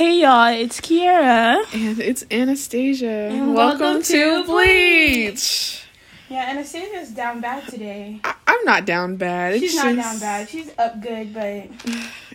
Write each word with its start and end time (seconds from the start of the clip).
Hey 0.00 0.22
y'all, 0.22 0.46
it's 0.46 0.80
Kiera. 0.80 1.62
And 1.74 2.00
it's 2.00 2.24
Anastasia. 2.30 3.06
And 3.06 3.54
welcome, 3.54 3.80
welcome 3.80 4.02
to 4.04 4.44
to 4.44 4.44
Bleach. 4.46 5.84
Yeah, 6.30 6.48
Anastasia's 6.48 7.10
down 7.10 7.42
bad 7.42 7.68
today. 7.68 8.18
I- 8.24 8.34
I'm 8.46 8.64
not 8.64 8.86
down 8.86 9.16
bad. 9.16 9.56
It's 9.56 9.60
She's 9.60 9.74
not 9.74 9.94
just, 9.94 10.08
down 10.08 10.18
bad. 10.18 10.48
She's 10.48 10.70
up 10.78 11.02
good, 11.02 11.34
but 11.34 11.68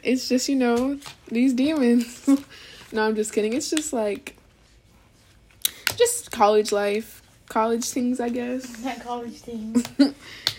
It's 0.04 0.29
just, 0.29 0.47
you 0.47 0.55
know, 0.57 0.99
these 1.29 1.54
demons. 1.54 2.28
no, 2.91 3.01
I'm 3.01 3.15
just 3.15 3.33
kidding. 3.33 3.54
It's 3.54 3.72
just 3.72 3.92
like, 3.92 4.38
just 5.96 6.29
college 6.29 6.72
life, 6.72 7.24
college 7.50 7.86
things, 7.86 8.20
I 8.20 8.29
guess. 8.29 8.68
that 8.84 9.04
college 9.04 9.40
things. 9.40 9.84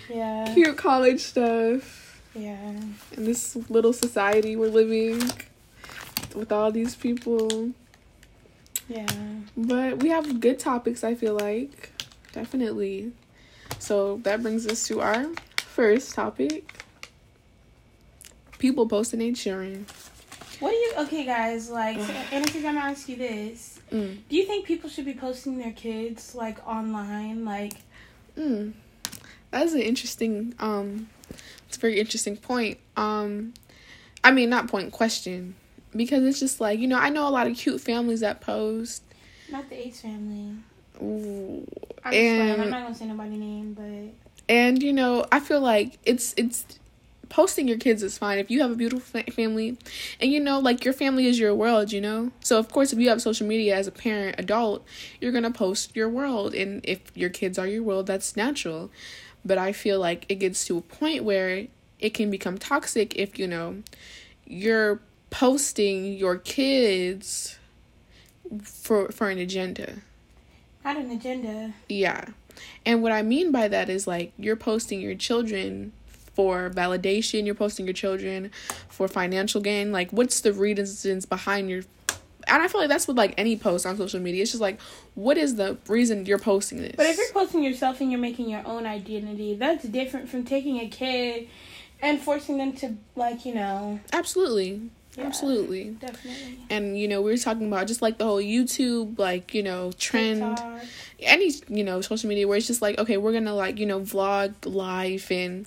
Yeah. 0.08 0.52
Cute 0.54 0.76
college 0.76 1.20
stuff. 1.20 2.20
Yeah. 2.34 2.58
In 3.12 3.24
this 3.24 3.54
little 3.68 3.92
society 3.92 4.56
we're 4.56 4.68
living 4.68 5.20
with 6.36 6.52
all 6.52 6.70
these 6.70 6.94
people. 6.94 7.72
Yeah. 8.88 9.06
But 9.56 10.02
we 10.02 10.10
have 10.10 10.40
good 10.40 10.58
topics, 10.58 11.02
I 11.02 11.14
feel 11.14 11.34
like. 11.34 11.90
Definitely. 12.32 13.12
So 13.78 14.20
that 14.22 14.42
brings 14.42 14.66
us 14.66 14.86
to 14.88 15.00
our 15.00 15.26
first 15.58 16.14
topic 16.14 16.72
people 18.58 18.88
posting 18.88 19.22
and 19.22 19.36
sharing. 19.36 19.86
What 20.60 20.70
do 20.70 20.76
you 20.76 20.92
okay 21.00 21.26
guys, 21.26 21.68
like 21.68 22.00
so, 22.00 22.12
Anastasia, 22.32 22.68
I'm 22.68 22.74
gonna 22.74 22.86
ask 22.86 23.08
you 23.08 23.16
this. 23.16 23.80
Mm. 23.92 24.18
Do 24.28 24.36
you 24.36 24.46
think 24.46 24.66
people 24.66 24.88
should 24.88 25.04
be 25.04 25.12
posting 25.12 25.58
their 25.58 25.72
kids 25.72 26.34
like 26.34 26.66
online? 26.66 27.44
Like 27.44 27.74
Mm. 28.36 28.72
That's 29.50 29.72
an 29.72 29.80
interesting, 29.80 30.54
um, 30.58 31.08
it's 31.68 31.76
a 31.76 31.80
very 31.80 31.98
interesting 31.98 32.36
point. 32.36 32.78
Um, 32.96 33.54
I 34.22 34.30
mean, 34.30 34.50
not 34.50 34.68
point, 34.68 34.92
question. 34.92 35.54
Because 35.96 36.24
it's 36.24 36.38
just 36.40 36.60
like, 36.60 36.78
you 36.78 36.86
know, 36.88 36.98
I 36.98 37.08
know 37.10 37.28
a 37.28 37.30
lot 37.30 37.46
of 37.46 37.56
cute 37.56 37.80
families 37.80 38.20
that 38.20 38.40
post. 38.40 39.02
not 39.50 39.68
the 39.68 39.86
Ace 39.86 40.00
family. 40.00 40.54
Ooh, 41.02 41.66
I'm 42.04 42.10
playing. 42.10 42.40
I'm 42.52 42.60
And- 42.62 42.70
not 42.70 42.82
gonna 42.84 42.94
say 42.94 43.06
nobody's 43.06 43.38
name, 43.38 43.74
but 43.74 44.14
and 44.48 44.80
you 44.80 44.92
know 44.92 45.26
i 45.32 45.40
feel 45.40 45.60
like 45.60 45.98
it's 46.04 46.32
it's 46.36 46.64
posting 47.28 47.66
your 47.66 47.76
kids 47.78 48.00
is 48.04 48.16
fine 48.16 48.38
if 48.38 48.48
you 48.48 48.60
have 48.60 48.70
a 48.70 48.76
beautiful 48.76 49.20
family 49.32 49.76
and 50.20 50.30
you 50.30 50.38
know 50.38 50.60
like 50.60 50.84
your 50.84 50.94
family 50.94 51.26
is 51.26 51.36
your 51.36 51.52
world 51.52 51.90
you 51.90 52.00
know 52.00 52.30
so 52.38 52.56
of 52.56 52.70
course 52.70 52.92
if 52.92 52.98
you 53.00 53.08
have 53.08 53.20
social 53.20 53.44
media 53.44 53.74
as 53.74 53.88
a 53.88 53.90
parent 53.90 54.36
adult 54.38 54.84
you're 55.20 55.32
gonna 55.32 55.50
post 55.50 55.96
your 55.96 56.08
world 56.08 56.54
and 56.54 56.80
if 56.84 57.00
your 57.16 57.28
kids 57.28 57.58
are 57.58 57.66
your 57.66 57.82
world 57.82 58.06
that's 58.06 58.36
natural 58.36 58.88
but 59.44 59.58
i 59.58 59.72
feel 59.72 59.98
like 59.98 60.24
it 60.28 60.36
gets 60.36 60.64
to 60.64 60.78
a 60.78 60.80
point 60.80 61.24
where 61.24 61.66
it 61.98 62.10
can 62.14 62.30
become 62.30 62.56
toxic 62.56 63.16
if 63.16 63.40
you 63.40 63.48
know 63.48 63.82
you're 64.46 65.00
posting 65.30 66.12
your 66.14 66.36
kids 66.36 67.58
for 68.62 69.10
for 69.10 69.28
an 69.28 69.38
agenda 69.38 69.96
not 70.86 70.96
an 70.98 71.10
agenda. 71.10 71.72
yeah. 71.88 72.26
And 72.86 73.02
what 73.02 73.10
I 73.10 73.22
mean 73.22 73.50
by 73.50 73.66
that 73.66 73.90
is 73.90 74.06
like 74.06 74.32
you're 74.38 74.54
posting 74.54 75.00
your 75.00 75.16
children 75.16 75.92
for 76.06 76.70
validation, 76.70 77.44
you're 77.44 77.56
posting 77.56 77.86
your 77.86 77.92
children 77.92 78.52
for 78.88 79.08
financial 79.08 79.60
gain. 79.60 79.90
Like 79.90 80.12
what's 80.12 80.40
the 80.40 80.52
reasons 80.52 81.26
behind 81.26 81.68
your 81.68 81.82
and 82.48 82.62
I 82.62 82.68
feel 82.68 82.80
like 82.80 82.88
that's 82.88 83.08
with 83.08 83.18
like 83.18 83.34
any 83.36 83.56
post 83.56 83.84
on 83.84 83.96
social 83.96 84.20
media. 84.20 84.42
It's 84.42 84.52
just 84.52 84.60
like 84.60 84.80
what 85.14 85.36
is 85.36 85.56
the 85.56 85.76
reason 85.88 86.24
you're 86.24 86.38
posting 86.38 86.78
this? 86.78 86.94
But 86.96 87.06
if 87.06 87.18
you're 87.18 87.32
posting 87.32 87.64
yourself 87.64 88.00
and 88.00 88.12
you're 88.12 88.20
making 88.20 88.48
your 88.48 88.64
own 88.64 88.86
identity, 88.86 89.56
that's 89.56 89.84
different 89.84 90.28
from 90.28 90.44
taking 90.44 90.78
a 90.78 90.88
kid 90.88 91.48
and 92.00 92.20
forcing 92.20 92.58
them 92.58 92.74
to 92.74 92.96
like, 93.16 93.44
you 93.44 93.54
know, 93.54 93.98
Absolutely. 94.12 94.82
Yeah. 95.16 95.24
Absolutely. 95.26 95.90
definitely. 96.00 96.58
And 96.68 96.98
you 96.98 97.08
know, 97.08 97.22
we 97.22 97.30
were 97.30 97.36
talking 97.38 97.66
about 97.68 97.86
just 97.86 98.02
like 98.02 98.18
the 98.18 98.24
whole 98.24 98.42
YouTube 98.42 99.18
like, 99.18 99.54
you 99.54 99.62
know, 99.62 99.92
trend 99.98 100.58
TikTok. 100.58 100.82
any 101.20 101.52
you 101.68 101.82
know 101.84 102.00
social 102.02 102.28
media 102.28 102.46
where 102.46 102.58
it's 102.58 102.66
just 102.66 102.82
like 102.82 102.98
okay 102.98 103.16
we're 103.16 103.32
gonna 103.32 103.54
like 103.54 103.78
you 103.78 103.86
know 103.86 104.00
vlog 104.00 104.52
life 104.66 105.30
and 105.30 105.66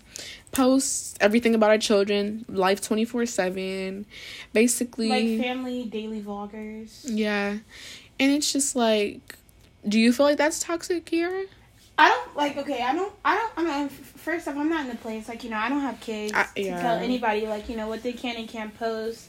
post 0.51 1.17
everything 1.21 1.55
about 1.55 1.69
our 1.71 1.77
children 1.77 2.45
life 2.49 2.81
24 2.81 3.25
7 3.25 4.05
basically 4.53 5.37
like 5.37 5.47
family 5.47 5.85
daily 5.85 6.21
vloggers. 6.21 7.01
yeah 7.05 7.57
and 8.19 8.31
it's 8.31 8.51
just 8.53 8.75
like 8.75 9.35
do 9.87 9.99
you 9.99 10.11
feel 10.13 10.25
like 10.25 10.37
that's 10.37 10.59
toxic 10.59 11.07
here 11.09 11.45
I 11.99 12.07
don't 12.09 12.37
like 12.37 12.57
okay, 12.57 12.81
I 12.81 12.93
don't 12.93 13.13
I 13.25 13.35
don't 13.35 13.51
I 13.69 13.79
mean 13.81 13.89
first 13.89 14.47
off 14.47 14.55
I'm 14.55 14.69
not 14.69 14.85
in 14.85 14.89
the 14.89 14.95
place 14.97 15.27
like, 15.27 15.43
you 15.43 15.49
know, 15.49 15.57
I 15.57 15.69
don't 15.69 15.81
have 15.81 15.99
kids 15.99 16.33
I- 16.33 16.47
to 16.55 16.63
tell 16.81 16.97
anybody 16.97 17.45
like, 17.45 17.69
you 17.69 17.75
know, 17.75 17.87
what 17.87 18.01
they 18.03 18.13
can 18.13 18.37
and 18.37 18.47
can't 18.47 18.77
post. 18.77 19.27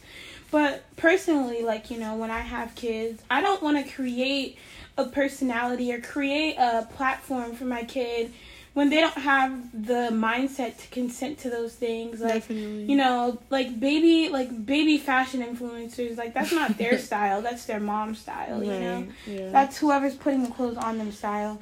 But 0.50 0.84
personally, 0.97 1.62
like, 1.62 1.91
you 1.92 1.98
know, 1.98 2.16
when 2.16 2.31
I 2.31 2.41
have 2.41 2.75
kids, 2.75 3.22
I 3.31 3.41
don't 3.41 3.62
want 3.62 3.84
to 3.84 3.92
create 3.92 4.58
a 4.97 5.04
personality 5.04 5.92
or 5.92 6.00
create 6.00 6.56
a 6.56 6.88
platform 6.94 7.54
for 7.54 7.64
my 7.64 7.84
kid 7.84 8.32
when 8.72 8.88
they 8.88 9.00
don't 9.00 9.14
have 9.19 9.52
the 9.72 10.10
mindset 10.12 10.76
to 10.78 10.88
consent 10.88 11.38
to 11.38 11.50
those 11.50 11.75
things. 11.75 12.20
Like 12.20 12.34
definitely 12.34 12.84
you 12.87 12.97
know, 12.97 13.38
like 13.50 13.78
baby, 13.81 14.28
like 14.28 14.64
baby 14.64 14.98
fashion 14.98 15.41
influencers, 15.42 16.16
like 16.16 16.34
that's 16.34 16.52
not 16.52 16.78
their 16.78 16.98
style. 17.08 17.42
That's 17.42 17.64
their 17.66 17.81
mom 17.81 18.14
style. 18.14 18.62
You 18.62 18.70
know, 18.81 19.06
yeah 19.26 19.50
that's 19.50 19.78
whoever's 19.78 20.14
putting 20.14 20.42
the 20.44 20.50
clothes 20.50 20.76
on 20.76 20.98
them 20.98 21.12
style. 21.12 21.60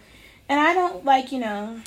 And 0.48 0.58
I 0.58 0.74
don't 0.74 1.04
like, 1.04 1.32
you 1.32 1.38
know, 1.40 1.80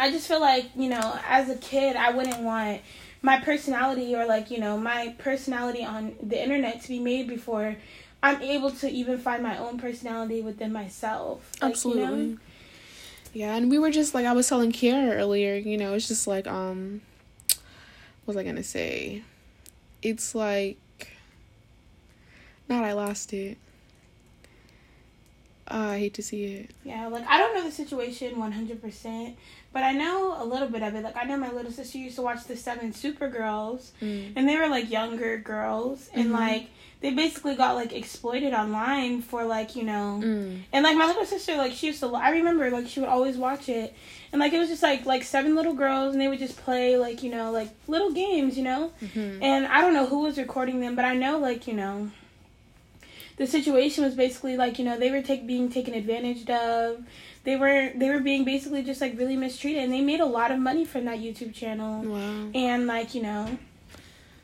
I 0.00 0.10
just 0.10 0.28
feel 0.28 0.40
like, 0.40 0.66
you 0.74 0.88
know, 0.88 1.18
as 1.26 1.50
a 1.50 1.56
kid, 1.56 1.96
I 1.96 2.10
wouldn't 2.10 2.40
want 2.40 2.80
my 3.22 3.40
personality 3.40 4.14
or 4.14 4.26
like, 4.26 4.50
you 4.50 4.58
know, 4.58 4.78
my 4.78 5.14
personality 5.18 5.84
on 5.84 6.14
the 6.22 6.42
internet 6.42 6.82
to 6.82 6.88
be 6.88 6.98
made 6.98 7.28
before 7.28 7.76
I'm 8.22 8.40
able 8.42 8.70
to 8.70 8.90
even 8.90 9.18
find 9.18 9.42
my 9.42 9.58
own 9.58 9.78
personality 9.78 10.40
within 10.40 10.72
myself. 10.72 11.50
Like, 11.60 11.72
absolutely 11.72 12.02
You 12.02 12.32
know? 12.32 12.38
yeah 13.36 13.54
and 13.54 13.70
we 13.70 13.78
were 13.78 13.90
just 13.90 14.14
like 14.14 14.24
i 14.24 14.32
was 14.32 14.48
telling 14.48 14.72
kiara 14.72 15.14
earlier 15.14 15.56
you 15.56 15.76
know 15.76 15.92
it's 15.92 16.08
just 16.08 16.26
like 16.26 16.46
um 16.46 17.02
what 18.24 18.34
was 18.34 18.36
i 18.38 18.42
gonna 18.42 18.62
say 18.62 19.22
it's 20.00 20.34
like 20.34 20.78
not 22.66 22.82
i 22.82 22.92
lost 22.94 23.34
it 23.34 23.58
uh, 25.70 25.74
i 25.94 25.98
hate 25.98 26.14
to 26.14 26.22
see 26.22 26.44
it 26.44 26.70
Yeah, 26.84 27.06
like 27.08 27.26
I 27.28 27.38
don't 27.38 27.54
know 27.54 27.64
the 27.64 27.72
situation 27.72 28.36
100%, 28.36 29.34
but 29.72 29.82
I 29.82 29.92
know 29.92 30.36
a 30.40 30.44
little 30.44 30.68
bit 30.68 30.82
of 30.82 30.94
it. 30.94 31.02
Like 31.02 31.16
I 31.16 31.24
know 31.24 31.36
my 31.36 31.50
little 31.52 31.72
sister 31.72 31.98
used 31.98 32.16
to 32.16 32.22
watch 32.22 32.44
the 32.44 32.56
Seven 32.56 32.92
Supergirls, 32.92 33.90
mm. 34.00 34.32
and 34.36 34.48
they 34.48 34.56
were 34.56 34.68
like 34.68 34.90
younger 34.90 35.36
girls, 35.38 36.08
and 36.14 36.28
Mhm. 36.30 36.32
like 36.32 36.66
they 37.02 37.12
basically 37.12 37.54
got 37.56 37.74
like 37.74 37.92
exploited 37.92 38.54
online 38.54 39.20
for 39.22 39.44
like 39.44 39.74
you 39.76 39.82
know, 39.82 40.20
Mm. 40.24 40.60
and 40.72 40.82
like 40.84 40.96
my 40.96 41.06
little 41.06 41.24
sister 41.26 41.56
like 41.56 41.72
she 41.72 41.88
used 41.88 42.00
to. 42.00 42.14
I 42.14 42.30
remember 42.30 42.70
like 42.70 42.86
she 42.88 43.00
would 43.00 43.08
always 43.08 43.36
watch 43.36 43.68
it, 43.68 43.92
and 44.32 44.38
like 44.40 44.52
it 44.52 44.58
was 44.58 44.68
just 44.68 44.82
like 44.82 45.04
like 45.04 45.24
seven 45.24 45.54
little 45.56 45.74
girls, 45.74 46.12
and 46.14 46.20
they 46.20 46.28
would 46.28 46.38
just 46.38 46.56
play 46.56 46.96
like 46.96 47.22
you 47.24 47.30
know 47.30 47.50
like 47.50 47.70
little 47.88 48.12
games, 48.12 48.56
you 48.56 48.64
know, 48.64 48.92
Mhm. 49.02 49.42
and 49.42 49.66
I 49.66 49.80
don't 49.82 49.92
know 49.94 50.06
who 50.06 50.20
was 50.20 50.38
recording 50.38 50.80
them, 50.80 50.94
but 50.94 51.04
I 51.04 51.14
know 51.14 51.38
like 51.38 51.66
you 51.66 51.74
know. 51.74 52.10
The 53.36 53.46
situation 53.46 54.02
was 54.04 54.14
basically 54.14 54.56
like 54.56 54.78
you 54.78 54.84
know 54.84 54.98
they 54.98 55.10
were 55.10 55.22
take, 55.22 55.46
being 55.46 55.70
taken 55.70 55.94
advantage 55.94 56.48
of. 56.48 57.04
They 57.44 57.54
were 57.56 57.92
they 57.94 58.08
were 58.10 58.20
being 58.20 58.44
basically 58.44 58.82
just 58.82 59.00
like 59.00 59.16
really 59.18 59.36
mistreated, 59.36 59.84
and 59.84 59.92
they 59.92 60.00
made 60.00 60.20
a 60.20 60.26
lot 60.26 60.50
of 60.50 60.58
money 60.58 60.84
from 60.84 61.04
that 61.04 61.18
YouTube 61.18 61.54
channel 61.54 62.02
Wow. 62.02 62.50
and 62.54 62.86
like 62.86 63.14
you 63.14 63.22
know 63.22 63.58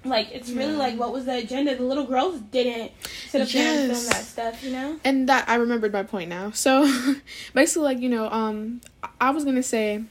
like 0.05 0.29
it's 0.33 0.51
really 0.51 0.73
Yeah. 0.73 0.79
like 0.79 0.99
what 0.99 1.13
was 1.13 1.25
the 1.27 1.37
agenda 1.37 1.75
the 1.77 1.85
little 1.85 2.05
girls 2.07 2.41
didn't 2.41 2.91
sit 3.29 3.41
up 3.41 3.49
there 3.49 3.79
and 3.85 3.93
film 3.93 4.05
that 4.07 4.25
stuff 4.25 4.63
you 4.65 4.71
know 4.73 4.99
And 5.05 5.29
that 5.29 5.49
I 5.49 5.55
remembered 5.57 5.93
my 5.93 6.03
point 6.03 6.29
now. 6.29 6.51
So 6.53 6.87
basically, 7.55 7.85
like 7.85 7.99
you 8.01 8.09
know, 8.09 8.29
um, 8.31 8.81
I 9.21 9.31
was 9.31 9.45
gonna 9.45 9.63
say, 9.63 10.03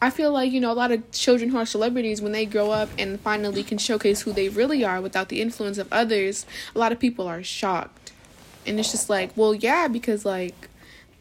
I 0.00 0.10
feel 0.10 0.30
like 0.30 0.52
you 0.52 0.60
know 0.60 0.72
a 0.72 0.74
lot 0.74 0.92
of 0.92 1.10
children 1.10 1.50
who 1.50 1.56
are 1.56 1.64
celebrities 1.64 2.20
when 2.20 2.32
they 2.32 2.44
grow 2.44 2.70
up 2.70 2.90
and 2.98 3.18
finally 3.20 3.62
can 3.62 3.78
showcase 3.78 4.22
who 4.22 4.32
they 4.32 4.48
really 4.48 4.84
are 4.84 5.00
without 5.00 5.30
the 5.30 5.40
influence 5.40 5.78
of 5.78 5.90
others. 5.90 6.44
A 6.74 6.78
lot 6.78 6.92
of 6.92 6.98
people 6.98 7.26
are 7.26 7.42
shocked, 7.42 8.12
and 8.66 8.78
it's 8.78 8.90
just 8.90 9.08
like, 9.08 9.30
well, 9.36 9.54
yeah, 9.54 9.88
because 9.88 10.24
like, 10.24 10.68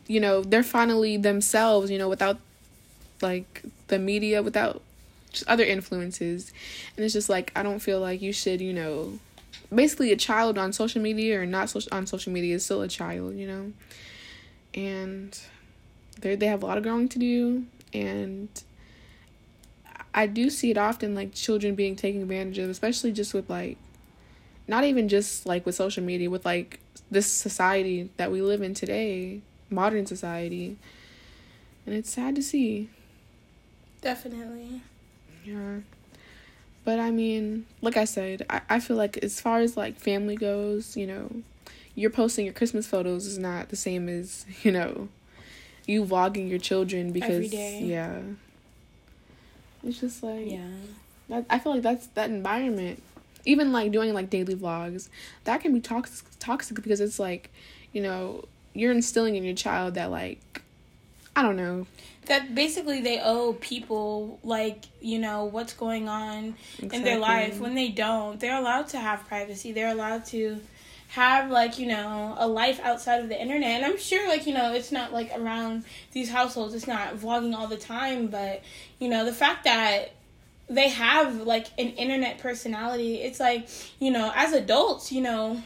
you 0.08 0.20
know, 0.20 0.42
they're 0.42 0.64
finally 0.64 1.16
themselves. 1.16 1.90
You 1.90 1.98
know, 1.98 2.10
without 2.10 2.38
like 3.22 3.64
the 3.88 3.98
media, 3.98 4.44
without 4.44 4.82
just 5.32 5.48
other 5.48 5.64
influences, 5.64 6.52
and 6.98 7.06
it's 7.06 7.14
just 7.14 7.30
like 7.30 7.54
I 7.56 7.64
don't 7.64 7.80
feel 7.80 8.02
like 8.02 8.22
you 8.22 8.34
should, 8.34 8.60
you 8.60 8.74
know, 8.74 9.20
basically 9.74 10.12
a 10.12 10.18
child 10.18 10.58
on 10.58 10.74
social 10.74 11.02
media 11.02 11.40
or 11.40 11.46
not 11.46 11.70
social 11.70 11.94
on 11.94 12.08
social 12.08 12.34
media 12.34 12.56
is 12.56 12.66
still 12.66 12.82
a 12.82 12.90
child, 12.90 13.38
you 13.38 13.48
know. 13.48 13.72
And 14.74 15.40
they 16.20 16.48
have 16.48 16.62
a 16.62 16.66
lot 16.66 16.78
of 16.78 16.84
growing 16.84 17.08
to 17.08 17.20
do 17.20 17.66
and 17.94 18.50
I 20.14 20.28
do 20.28 20.50
see 20.50 20.72
it 20.72 20.78
often 20.78 21.14
like 21.14 21.34
children 21.34 21.76
being 21.76 21.96
taken 21.96 22.22
advantage 22.22 22.58
of, 22.58 22.70
especially 22.70 23.12
just 23.12 23.34
with 23.34 23.50
like 23.50 23.78
not 24.68 24.84
even 24.84 25.10
just 25.10 25.46
like 25.46 25.66
with 25.66 25.76
social 25.76 26.04
media, 26.04 26.30
with 26.30 26.46
like 26.46 26.80
this 27.12 27.32
society 27.32 28.10
that 28.18 28.32
we 28.32 28.42
live 28.42 28.62
in 28.62 28.74
today, 28.74 29.42
modern 29.70 30.06
society. 30.06 30.78
And 31.86 31.94
it's 31.94 32.10
sad 32.10 32.36
to 32.36 32.42
see. 32.42 32.90
definitely 34.02 34.82
Yeah. 35.44 35.80
But 36.84 37.00
I 37.00 37.12
mean, 37.12 37.66
like 37.82 37.98
I 37.98 38.06
said, 38.06 38.46
I, 38.50 38.62
I 38.70 38.80
feel 38.80 38.96
like 38.96 39.18
as 39.18 39.42
far 39.42 39.60
as 39.60 39.76
like 39.76 40.00
family 40.00 40.36
goes, 40.36 40.96
you 40.96 41.08
know, 41.08 41.30
you're 41.96 42.10
posting 42.12 42.46
your 42.46 42.54
Christmas 42.54 42.88
photos 42.88 43.26
is 43.26 43.38
not 43.38 43.70
the 43.70 43.76
same 43.76 44.08
as, 44.08 44.46
you 44.64 44.72
know, 44.72 45.10
you 45.88 46.04
vlogging 46.04 46.50
your 46.50 46.60
children 46.60 47.12
because 47.12 47.52
yeah. 47.54 48.22
It's 49.84 50.00
just 50.00 50.24
like 50.24 50.50
Yeah. 50.50 50.68
that, 51.30 51.46
I 51.50 51.60
feel 51.60 51.74
like 51.74 51.84
that's 51.84 52.08
that 52.08 52.30
environment. 52.30 53.02
Even 53.46 53.72
like 53.72 53.92
doing 53.92 54.14
like 54.14 54.30
daily 54.30 54.56
vlogs, 54.56 55.10
that 55.44 55.62
can 55.62 55.74
be 55.74 55.80
toxic 55.80 56.26
toxic 56.40 56.82
because 56.82 57.00
it's 57.00 57.20
like, 57.20 57.52
you 57.94 58.02
know, 58.02 58.46
you're 58.74 58.92
instilling 58.92 59.36
in 59.36 59.44
your 59.44 59.54
child 59.54 59.94
that 59.94 60.10
like 60.10 60.62
I 61.36 61.42
don't 61.44 61.56
know. 61.58 61.86
That 62.26 62.56
basically 62.56 63.02
they 63.02 63.20
owe 63.22 63.54
people 63.54 64.40
like, 64.44 64.86
you 65.00 65.20
know, 65.20 65.46
what's 65.46 65.74
going 65.74 66.10
on 66.10 66.56
in 66.82 67.04
their 67.04 67.20
life 67.20 67.60
when 67.60 67.76
they 67.76 67.90
don't. 67.90 68.40
They're 68.40 68.58
allowed 68.58 68.88
to 68.90 69.00
have 69.00 69.28
privacy. 69.28 69.72
They're 69.72 69.92
allowed 69.92 70.26
to 70.28 70.60
have 71.16 71.50
like, 71.50 71.80
you 71.80 71.88
know, 71.88 72.36
a 72.38 72.46
life 72.46 72.78
outside 72.84 73.22
of 73.22 73.30
the 73.30 73.42
internet. 73.42 73.82
And 73.82 73.86
I'm 73.86 73.98
sure 73.98 74.28
like, 74.28 74.46
you 74.46 74.54
know, 74.54 74.74
it's 74.74 74.92
not 74.92 75.14
like 75.14 75.32
around 75.34 75.86
these 76.12 76.30
households, 76.30 76.74
it's 76.74 76.88
not 76.88 77.16
vlogging 77.16 77.56
all 77.56 77.68
the 77.68 77.78
time, 77.78 78.28
but 78.28 78.62
you 79.00 79.08
know, 79.08 79.24
the 79.24 79.32
fact 79.32 79.64
that 79.64 80.12
they 80.70 80.90
have 80.90 81.42
like 81.42 81.68
an 81.78 81.92
internet 81.92 82.40
personality, 82.40 83.22
it's 83.22 83.40
like, 83.40 83.70
you 84.00 84.12
know, 84.12 84.30
as 84.36 84.52
adults, 84.52 85.14
you 85.14 85.22
know, 85.22 85.64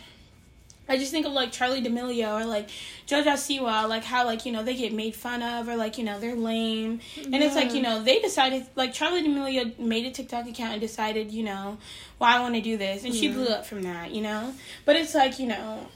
I 0.89 0.97
just 0.97 1.11
think 1.11 1.27
of 1.27 1.33
like 1.33 1.51
Charli 1.51 1.83
D'Amelio 1.83 2.41
or 2.41 2.45
like 2.45 2.69
JoJo 3.07 3.33
Siwa, 3.33 3.87
like 3.87 4.03
how 4.03 4.25
like 4.25 4.45
you 4.45 4.51
know 4.51 4.63
they 4.63 4.75
get 4.75 4.91
made 4.91 5.15
fun 5.15 5.43
of 5.43 5.69
or 5.69 5.75
like 5.75 5.99
you 5.99 6.03
know 6.03 6.19
they're 6.19 6.35
lame, 6.35 6.99
and 7.15 7.35
it's 7.35 7.55
like 7.55 7.73
you 7.75 7.81
know 7.81 8.01
they 8.01 8.19
decided 8.19 8.65
like 8.75 8.93
Charli 8.93 9.23
D'Amelio 9.23 9.77
made 9.77 10.05
a 10.07 10.11
TikTok 10.11 10.47
account 10.47 10.73
and 10.73 10.81
decided 10.81 11.31
you 11.31 11.43
know, 11.43 11.77
well 12.17 12.35
I 12.35 12.41
want 12.41 12.55
to 12.55 12.61
do 12.61 12.75
this, 12.75 13.05
and 13.05 13.13
she 13.13 13.31
blew 13.31 13.45
up 13.45 13.67
from 13.67 13.83
that, 13.83 14.11
you 14.11 14.21
know. 14.21 14.53
But 14.85 14.95
it's 14.95 15.13
like 15.13 15.37
you 15.37 15.47
know, 15.47 15.87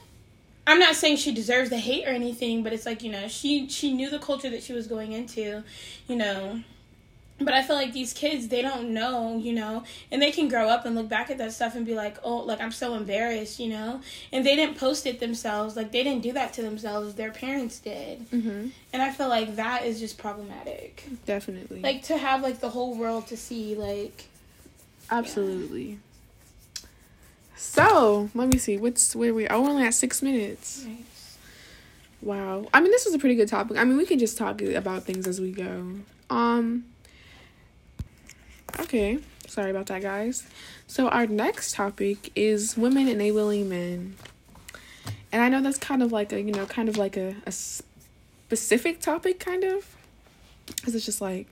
I'm 0.66 0.78
not 0.78 0.94
saying 0.94 1.16
she 1.16 1.34
deserves 1.34 1.70
the 1.70 1.78
hate 1.78 2.06
or 2.06 2.10
anything, 2.10 2.62
but 2.62 2.72
it's 2.72 2.86
like 2.86 3.02
you 3.02 3.10
know 3.10 3.26
she 3.26 3.68
she 3.68 3.92
knew 3.92 4.08
the 4.10 4.20
culture 4.20 4.48
that 4.50 4.62
she 4.62 4.72
was 4.72 4.86
going 4.86 5.10
into, 5.12 5.64
you 6.06 6.16
know. 6.16 6.62
But 7.40 7.52
I 7.52 7.64
feel 7.64 7.74
like 7.74 7.92
these 7.92 8.12
kids, 8.12 8.46
they 8.46 8.62
don't 8.62 8.90
know, 8.94 9.36
you 9.36 9.52
know, 9.52 9.82
and 10.12 10.22
they 10.22 10.30
can 10.30 10.48
grow 10.48 10.68
up 10.68 10.86
and 10.86 10.94
look 10.94 11.08
back 11.08 11.30
at 11.30 11.38
that 11.38 11.52
stuff 11.52 11.74
and 11.74 11.84
be 11.84 11.94
like, 11.94 12.16
oh, 12.22 12.36
like 12.38 12.60
I'm 12.60 12.70
so 12.70 12.94
embarrassed, 12.94 13.58
you 13.58 13.68
know, 13.70 14.00
and 14.32 14.46
they 14.46 14.54
didn't 14.54 14.78
post 14.78 15.04
it 15.04 15.18
themselves, 15.18 15.74
like 15.76 15.90
they 15.90 16.04
didn't 16.04 16.22
do 16.22 16.32
that 16.32 16.52
to 16.54 16.62
themselves, 16.62 17.14
their 17.14 17.32
parents 17.32 17.80
did, 17.80 18.30
Mm-hmm. 18.30 18.68
and 18.92 19.02
I 19.02 19.10
feel 19.10 19.28
like 19.28 19.56
that 19.56 19.84
is 19.84 19.98
just 19.98 20.16
problematic, 20.16 21.04
Definitely. 21.26 21.80
like 21.82 22.04
to 22.04 22.16
have 22.16 22.40
like 22.40 22.60
the 22.60 22.70
whole 22.70 22.94
world 22.96 23.26
to 23.26 23.36
see, 23.36 23.74
like, 23.74 24.26
Absolutely. 25.10 25.98
So 27.56 28.30
let 28.34 28.48
me 28.48 28.58
see. 28.58 28.76
What's 28.76 29.14
where 29.14 29.32
we? 29.34 29.46
Oh, 29.48 29.62
we're 29.62 29.70
only 29.70 29.84
at 29.84 29.94
six 29.94 30.22
minutes. 30.22 30.86
Wow. 32.22 32.66
I 32.72 32.80
mean, 32.80 32.90
this 32.90 33.04
was 33.04 33.14
a 33.14 33.18
pretty 33.18 33.34
good 33.34 33.48
topic. 33.48 33.76
I 33.76 33.84
mean, 33.84 33.96
we 33.96 34.06
can 34.06 34.18
just 34.18 34.38
talk 34.38 34.60
about 34.62 35.04
things 35.04 35.26
as 35.26 35.40
we 35.40 35.52
go. 35.52 35.94
Um. 36.30 36.84
Okay. 38.80 39.18
Sorry 39.46 39.70
about 39.70 39.86
that, 39.86 40.02
guys. 40.02 40.46
So 40.86 41.08
our 41.08 41.26
next 41.26 41.74
topic 41.74 42.32
is 42.34 42.76
women 42.76 43.08
enabling 43.08 43.68
men, 43.68 44.16
and 45.30 45.42
I 45.42 45.48
know 45.48 45.60
that's 45.60 45.78
kind 45.78 46.02
of 46.02 46.12
like 46.12 46.32
a 46.32 46.40
you 46.40 46.52
know 46.52 46.66
kind 46.66 46.88
of 46.88 46.96
like 46.96 47.16
a, 47.16 47.36
a 47.46 47.52
specific 47.52 49.00
topic, 49.00 49.38
kind 49.38 49.64
of, 49.64 49.96
because 50.66 50.94
it's 50.94 51.04
just 51.04 51.20
like 51.20 51.46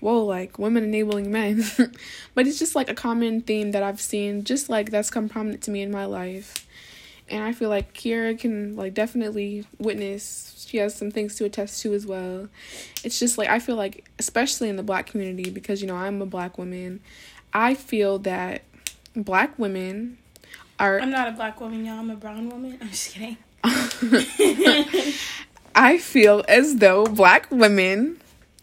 whoa, 0.00 0.24
like 0.24 0.58
women 0.58 0.84
enabling 0.84 1.30
men. 1.30 1.64
but 2.34 2.46
it's 2.46 2.58
just 2.58 2.74
like 2.74 2.90
a 2.90 2.94
common 2.94 3.40
theme 3.40 3.72
that 3.72 3.82
I've 3.82 4.00
seen, 4.00 4.44
just 4.44 4.68
like 4.68 4.90
that's 4.90 5.10
come 5.10 5.28
prominent 5.28 5.62
to 5.62 5.70
me 5.70 5.82
in 5.82 5.90
my 5.90 6.04
life. 6.04 6.65
And 7.28 7.42
I 7.42 7.52
feel 7.52 7.68
like 7.68 7.92
Kiera 7.92 8.38
can 8.38 8.76
like 8.76 8.94
definitely 8.94 9.66
witness. 9.78 10.64
She 10.68 10.78
has 10.78 10.94
some 10.94 11.10
things 11.10 11.34
to 11.36 11.44
attest 11.44 11.82
to 11.82 11.92
as 11.94 12.06
well. 12.06 12.48
It's 13.02 13.18
just 13.18 13.36
like 13.38 13.48
I 13.48 13.58
feel 13.58 13.76
like, 13.76 14.08
especially 14.18 14.68
in 14.68 14.76
the 14.76 14.82
black 14.82 15.06
community, 15.06 15.50
because 15.50 15.80
you 15.80 15.88
know 15.88 15.96
I'm 15.96 16.22
a 16.22 16.26
black 16.26 16.58
woman, 16.58 17.00
I 17.52 17.74
feel 17.74 18.18
that 18.20 18.62
black 19.14 19.58
women 19.58 20.18
are 20.78 21.00
I'm 21.00 21.10
not 21.10 21.28
a 21.28 21.32
black 21.32 21.60
woman, 21.60 21.84
y'all. 21.84 21.98
I'm 21.98 22.10
a 22.10 22.16
brown 22.16 22.48
woman. 22.48 22.78
I'm 22.80 22.90
just 22.90 23.14
kidding. 23.14 23.36
I 25.74 25.98
feel 25.98 26.44
as 26.48 26.76
though 26.76 27.04
black 27.06 27.50
women, 27.50 28.18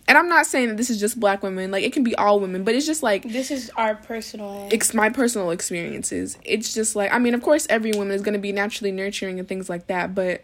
and 0.08 0.18
I'm 0.18 0.28
not 0.28 0.46
saying 0.46 0.68
that 0.70 0.78
this 0.78 0.90
is 0.90 1.00
just 1.00 1.20
black 1.20 1.44
women, 1.44 1.72
like 1.72 1.84
it 1.84 1.94
can 1.94 2.04
be 2.04 2.16
all 2.16 2.40
women, 2.40 2.64
but 2.64 2.76
it's 2.76 2.86
just 2.86 3.04
like 3.04 3.24
This 3.24 3.52
is 3.52 3.72
our 3.78 3.96
personal. 3.96 4.68
it's 4.72 4.94
my 4.94 5.10
personal 5.10 5.52
experiences. 5.52 6.38
It's 6.44 6.74
just 6.74 6.96
like 6.96 7.14
I 7.14 7.20
mean, 7.20 7.34
of 7.34 7.42
course, 7.42 7.66
every 7.70 7.92
woman 7.94 8.12
is 8.14 8.22
going 8.22 8.34
to 8.34 8.40
be 8.40 8.52
naturally 8.52 8.92
nurturing 8.92 9.40
and 9.40 9.48
things 9.48 9.70
like 9.70 9.88
that, 9.88 10.14
but 10.14 10.44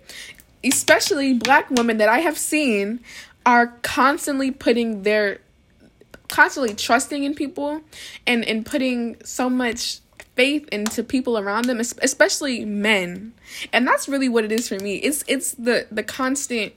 especially 0.63 1.33
black 1.33 1.69
women 1.71 1.97
that 1.97 2.09
I 2.09 2.19
have 2.19 2.38
seen 2.38 3.00
are 3.45 3.67
constantly 3.81 4.51
putting 4.51 5.03
their 5.03 5.39
constantly 6.27 6.75
trusting 6.75 7.23
in 7.23 7.33
people 7.33 7.81
and 8.27 8.45
and 8.45 8.65
putting 8.65 9.17
so 9.23 9.50
much 9.50 10.00
faith 10.35 10.67
into 10.69 11.03
people 11.03 11.38
around 11.38 11.65
them 11.65 11.79
especially 11.79 12.63
men 12.63 13.33
and 13.73 13.88
that's 13.88 14.07
really 14.07 14.29
what 14.29 14.45
it 14.45 14.51
is 14.51 14.69
for 14.69 14.75
me 14.79 14.97
it's 14.97 15.23
it's 15.27 15.53
the 15.53 15.88
the 15.91 16.03
constant 16.03 16.71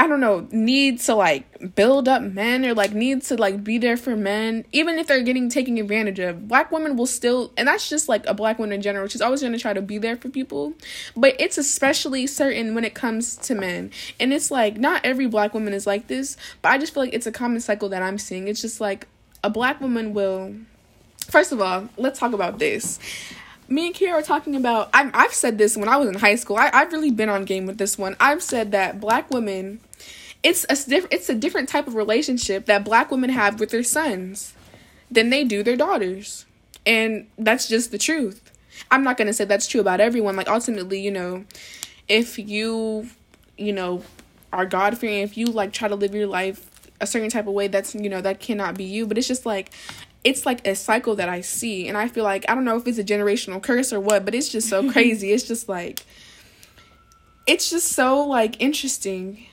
I 0.00 0.06
don't 0.06 0.20
know, 0.20 0.46
need 0.52 1.00
to 1.00 1.16
like 1.16 1.74
build 1.74 2.06
up 2.06 2.22
men 2.22 2.64
or 2.64 2.72
like 2.72 2.92
need 2.92 3.22
to 3.22 3.36
like 3.36 3.64
be 3.64 3.78
there 3.78 3.96
for 3.96 4.14
men, 4.14 4.64
even 4.70 4.96
if 4.96 5.08
they're 5.08 5.24
getting 5.24 5.48
taken 5.48 5.76
advantage 5.76 6.20
of. 6.20 6.46
Black 6.46 6.70
women 6.70 6.96
will 6.96 7.06
still, 7.06 7.52
and 7.56 7.66
that's 7.66 7.88
just 7.88 8.08
like 8.08 8.24
a 8.26 8.32
black 8.32 8.60
woman 8.60 8.72
in 8.72 8.80
general. 8.80 9.08
She's 9.08 9.20
always 9.20 9.40
to 9.40 9.58
try 9.58 9.72
to 9.72 9.82
be 9.82 9.98
there 9.98 10.16
for 10.16 10.28
people, 10.28 10.74
but 11.16 11.34
it's 11.40 11.58
especially 11.58 12.28
certain 12.28 12.76
when 12.76 12.84
it 12.84 12.94
comes 12.94 13.34
to 13.38 13.56
men. 13.56 13.90
And 14.20 14.32
it's 14.32 14.52
like 14.52 14.76
not 14.76 15.04
every 15.04 15.26
black 15.26 15.52
woman 15.52 15.72
is 15.72 15.84
like 15.84 16.06
this, 16.06 16.36
but 16.62 16.68
I 16.68 16.78
just 16.78 16.94
feel 16.94 17.02
like 17.02 17.14
it's 17.14 17.26
a 17.26 17.32
common 17.32 17.60
cycle 17.60 17.88
that 17.88 18.00
I'm 18.00 18.18
seeing. 18.18 18.46
It's 18.46 18.60
just 18.60 18.80
like 18.80 19.08
a 19.42 19.50
black 19.50 19.80
woman 19.80 20.14
will. 20.14 20.54
First 21.26 21.50
of 21.50 21.60
all, 21.60 21.88
let's 21.96 22.20
talk 22.20 22.32
about 22.32 22.60
this 22.60 23.00
me 23.68 23.86
and 23.86 23.94
Kira 23.94 24.12
are 24.12 24.22
talking 24.22 24.56
about. 24.56 24.88
I'm, 24.92 25.10
I've 25.14 25.32
said 25.32 25.58
this 25.58 25.76
when 25.76 25.88
I 25.88 25.96
was 25.96 26.08
in 26.08 26.14
high 26.14 26.36
school. 26.36 26.56
I, 26.56 26.70
I've 26.72 26.92
really 26.92 27.10
been 27.10 27.28
on 27.28 27.44
game 27.44 27.66
with 27.66 27.78
this 27.78 27.98
one. 27.98 28.16
I've 28.18 28.42
said 28.42 28.72
that 28.72 29.00
black 29.00 29.30
women, 29.30 29.80
it's 30.42 30.64
a 30.64 31.14
it's 31.14 31.28
a 31.28 31.34
different 31.34 31.68
type 31.68 31.86
of 31.86 31.94
relationship 31.94 32.66
that 32.66 32.84
black 32.84 33.10
women 33.10 33.30
have 33.30 33.60
with 33.60 33.70
their 33.70 33.82
sons 33.82 34.54
than 35.10 35.30
they 35.30 35.44
do 35.44 35.62
their 35.62 35.76
daughters, 35.76 36.46
and 36.86 37.26
that's 37.38 37.68
just 37.68 37.90
the 37.90 37.98
truth. 37.98 38.50
I'm 38.90 39.04
not 39.04 39.16
gonna 39.16 39.32
say 39.32 39.44
that's 39.44 39.66
true 39.66 39.80
about 39.80 40.00
everyone. 40.00 40.36
Like 40.36 40.48
ultimately, 40.48 41.00
you 41.00 41.10
know, 41.10 41.44
if 42.08 42.38
you, 42.38 43.08
you 43.56 43.72
know, 43.72 44.02
are 44.52 44.66
God 44.66 44.96
fearing, 44.96 45.18
if 45.18 45.36
you 45.36 45.46
like 45.46 45.72
try 45.72 45.88
to 45.88 45.96
live 45.96 46.14
your 46.14 46.26
life 46.26 46.70
a 47.00 47.06
certain 47.06 47.30
type 47.30 47.46
of 47.46 47.52
way, 47.52 47.68
that's 47.68 47.94
you 47.94 48.08
know 48.08 48.20
that 48.20 48.40
cannot 48.40 48.76
be 48.76 48.84
you. 48.84 49.06
But 49.06 49.18
it's 49.18 49.28
just 49.28 49.44
like 49.44 49.72
it's 50.24 50.44
like 50.44 50.66
a 50.66 50.74
cycle 50.74 51.16
that 51.16 51.28
I 51.28 51.40
see, 51.40 51.88
and 51.88 51.96
I 51.96 52.08
feel 52.08 52.24
like 52.24 52.44
I 52.48 52.54
don't 52.54 52.64
know 52.64 52.76
if 52.76 52.86
it's 52.86 52.98
a 52.98 53.04
generational 53.04 53.62
curse 53.62 53.92
or 53.92 54.00
what, 54.00 54.24
but 54.24 54.34
it's 54.34 54.48
just 54.48 54.68
so 54.68 54.90
crazy. 54.92 55.32
It's 55.32 55.44
just 55.44 55.68
like 55.68 56.04
it's 57.46 57.70
just 57.70 57.92
so 57.92 58.24
like 58.24 58.60
interesting, 58.60 59.46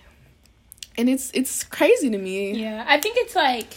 and 0.98 1.10
it's 1.10 1.32
it's 1.34 1.64
crazy 1.64 2.10
to 2.10 2.18
me. 2.18 2.54
Yeah, 2.54 2.84
I 2.88 3.00
think 3.00 3.18
it's 3.18 3.36
like, 3.36 3.68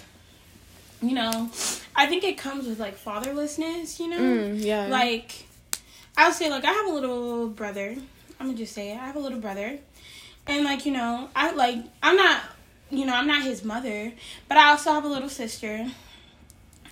you 1.01 1.13
know, 1.13 1.51
I 1.95 2.07
think 2.07 2.25
it 2.25 2.39
comes 2.39 2.67
with 2.67 2.79
like 2.79 2.97
fatherlessness, 2.97 3.99
you 3.99 4.09
know? 4.09 4.19
Mm, 4.19 4.63
yeah. 4.63 4.87
Like, 4.87 5.47
I'll 6.17 6.33
say, 6.33 6.49
like, 6.49 6.65
I 6.65 6.73
have 6.73 6.87
a 6.87 6.93
little 6.93 7.49
brother. 7.49 7.97
I'm 8.41 8.47
gonna 8.47 8.59
just 8.59 8.73
say 8.73 8.93
it. 8.93 8.95
I 8.95 9.07
have 9.07 9.17
a 9.17 9.21
little 9.21 9.41
brother. 9.41 9.79
And, 10.47 10.65
like, 10.65 10.87
you 10.87 10.93
know, 10.93 11.29
I, 11.37 11.51
like, 11.53 11.79
I'm 12.03 12.17
not, 12.17 12.43
you 12.91 13.05
know, 13.05 13.15
I'm 13.15 13.27
not 13.27 13.43
his 13.43 13.65
mother, 13.65 14.13
but 14.49 14.57
I 14.57 14.71
also 14.71 14.93
have 14.93 15.05
a 15.05 15.09
little 15.09 15.29
sister. 15.29 15.87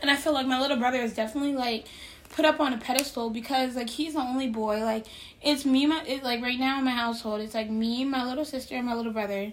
And 0.06 0.12
I 0.12 0.14
feel 0.14 0.32
like 0.32 0.46
my 0.46 0.60
little 0.60 0.76
brother 0.76 0.98
is 1.00 1.14
definitely, 1.14 1.54
like, 1.56 1.86
put 2.30 2.44
up 2.44 2.60
on 2.60 2.72
a 2.72 2.78
pedestal 2.78 3.28
because, 3.28 3.74
like, 3.74 3.90
he's 3.90 4.12
the 4.14 4.20
only 4.20 4.46
boy. 4.46 4.84
Like, 4.84 5.04
it's 5.42 5.64
me, 5.66 5.84
my, 5.84 6.00
it, 6.04 6.22
like, 6.22 6.40
right 6.40 6.60
now 6.60 6.78
in 6.78 6.84
my 6.84 6.92
household, 6.92 7.40
it's 7.40 7.54
like 7.54 7.68
me, 7.68 8.04
my 8.04 8.24
little 8.24 8.44
sister, 8.44 8.76
and 8.76 8.86
my 8.86 8.94
little 8.94 9.10
brother. 9.10 9.50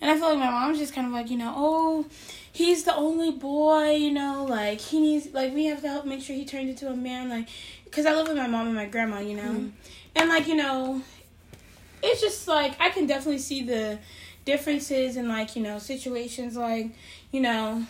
And 0.00 0.10
I 0.10 0.14
feel 0.14 0.30
like 0.30 0.38
my 0.38 0.50
mom's 0.50 0.78
just 0.78 0.94
kind 0.94 1.06
of 1.06 1.12
like, 1.12 1.28
you 1.28 1.36
know, 1.36 1.52
oh, 1.54 2.06
he's 2.50 2.84
the 2.84 2.94
only 2.94 3.30
boy, 3.30 3.90
you 3.90 4.10
know, 4.10 4.46
like 4.48 4.80
he 4.80 5.00
needs, 5.00 5.34
like 5.34 5.52
we 5.52 5.66
have 5.66 5.82
to 5.82 5.88
help 5.88 6.06
make 6.06 6.22
sure 6.22 6.34
he 6.34 6.46
turns 6.46 6.70
into 6.70 6.88
a 6.88 6.96
man, 6.96 7.28
like, 7.28 7.50
because 7.84 8.06
I 8.06 8.14
live 8.14 8.26
with 8.28 8.38
my 8.38 8.46
mom 8.46 8.68
and 8.68 8.74
my 8.74 8.86
grandma, 8.86 9.18
you 9.20 9.36
know, 9.36 9.42
Mhm. 9.42 9.72
and 10.16 10.30
like 10.30 10.48
you 10.48 10.54
know, 10.56 11.02
it's 12.02 12.22
just 12.22 12.48
like 12.48 12.80
I 12.80 12.88
can 12.88 13.06
definitely 13.06 13.40
see 13.40 13.62
the 13.64 13.98
differences 14.46 15.18
in 15.18 15.28
like 15.28 15.54
you 15.56 15.62
know 15.62 15.78
situations, 15.78 16.56
like 16.56 16.86
you 17.32 17.42
know. 17.42 17.84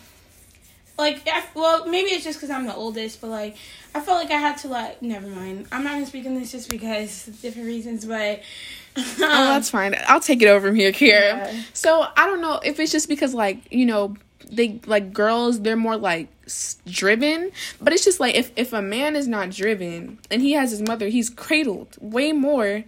Like, 1.01 1.27
I, 1.27 1.43
well, 1.55 1.87
maybe 1.87 2.11
it's 2.11 2.25
just 2.25 2.39
because 2.39 2.51
I'm 2.51 2.67
the 2.67 2.75
oldest, 2.75 3.21
but 3.21 3.31
like, 3.31 3.57
I 3.95 4.01
felt 4.01 4.23
like 4.23 4.31
I 4.31 4.39
had 4.39 4.59
to 4.59 4.69
like. 4.69 5.03
Never 5.03 5.27
mind. 5.27 5.67
I'm 5.73 5.83
not 5.83 5.95
gonna 5.95 6.07
speak 6.07 6.27
on 6.27 6.35
this 6.35 6.53
just 6.53 6.69
because 6.69 7.27
different 7.43 7.67
reasons, 7.67 8.05
but. 8.05 8.41
oh, 8.97 9.15
that's 9.19 9.73
um, 9.73 9.81
fine. 9.81 9.97
I'll 10.07 10.21
take 10.21 10.43
it 10.43 10.49
over 10.49 10.69
from 10.69 10.77
here, 10.77 10.93
Kira. 10.93 11.13
Yeah. 11.13 11.63
So 11.73 12.07
I 12.17 12.27
don't 12.27 12.41
know 12.41 12.61
if 12.63 12.79
it's 12.81 12.93
just 12.93 13.09
because 13.09 13.35
like 13.35 13.73
you 13.73 13.87
know 13.87 14.17
they 14.51 14.81
like 14.87 15.13
girls 15.13 15.61
they're 15.61 15.77
more 15.77 15.97
like 15.97 16.29
s- 16.47 16.79
driven 16.87 17.53
but 17.81 17.93
it's 17.93 18.05
just 18.05 18.21
like 18.21 18.35
if 18.35 18.51
if 18.57 18.73
a 18.73 18.83
man 18.83 19.17
is 19.17 19.29
not 19.29 19.51
driven 19.51 20.19
and 20.31 20.43
he 20.43 20.53
has 20.53 20.71
his 20.71 20.83
mother 20.83 21.09
he's 21.09 21.31
cradled 21.31 21.97
way 22.01 22.33
more 22.33 22.85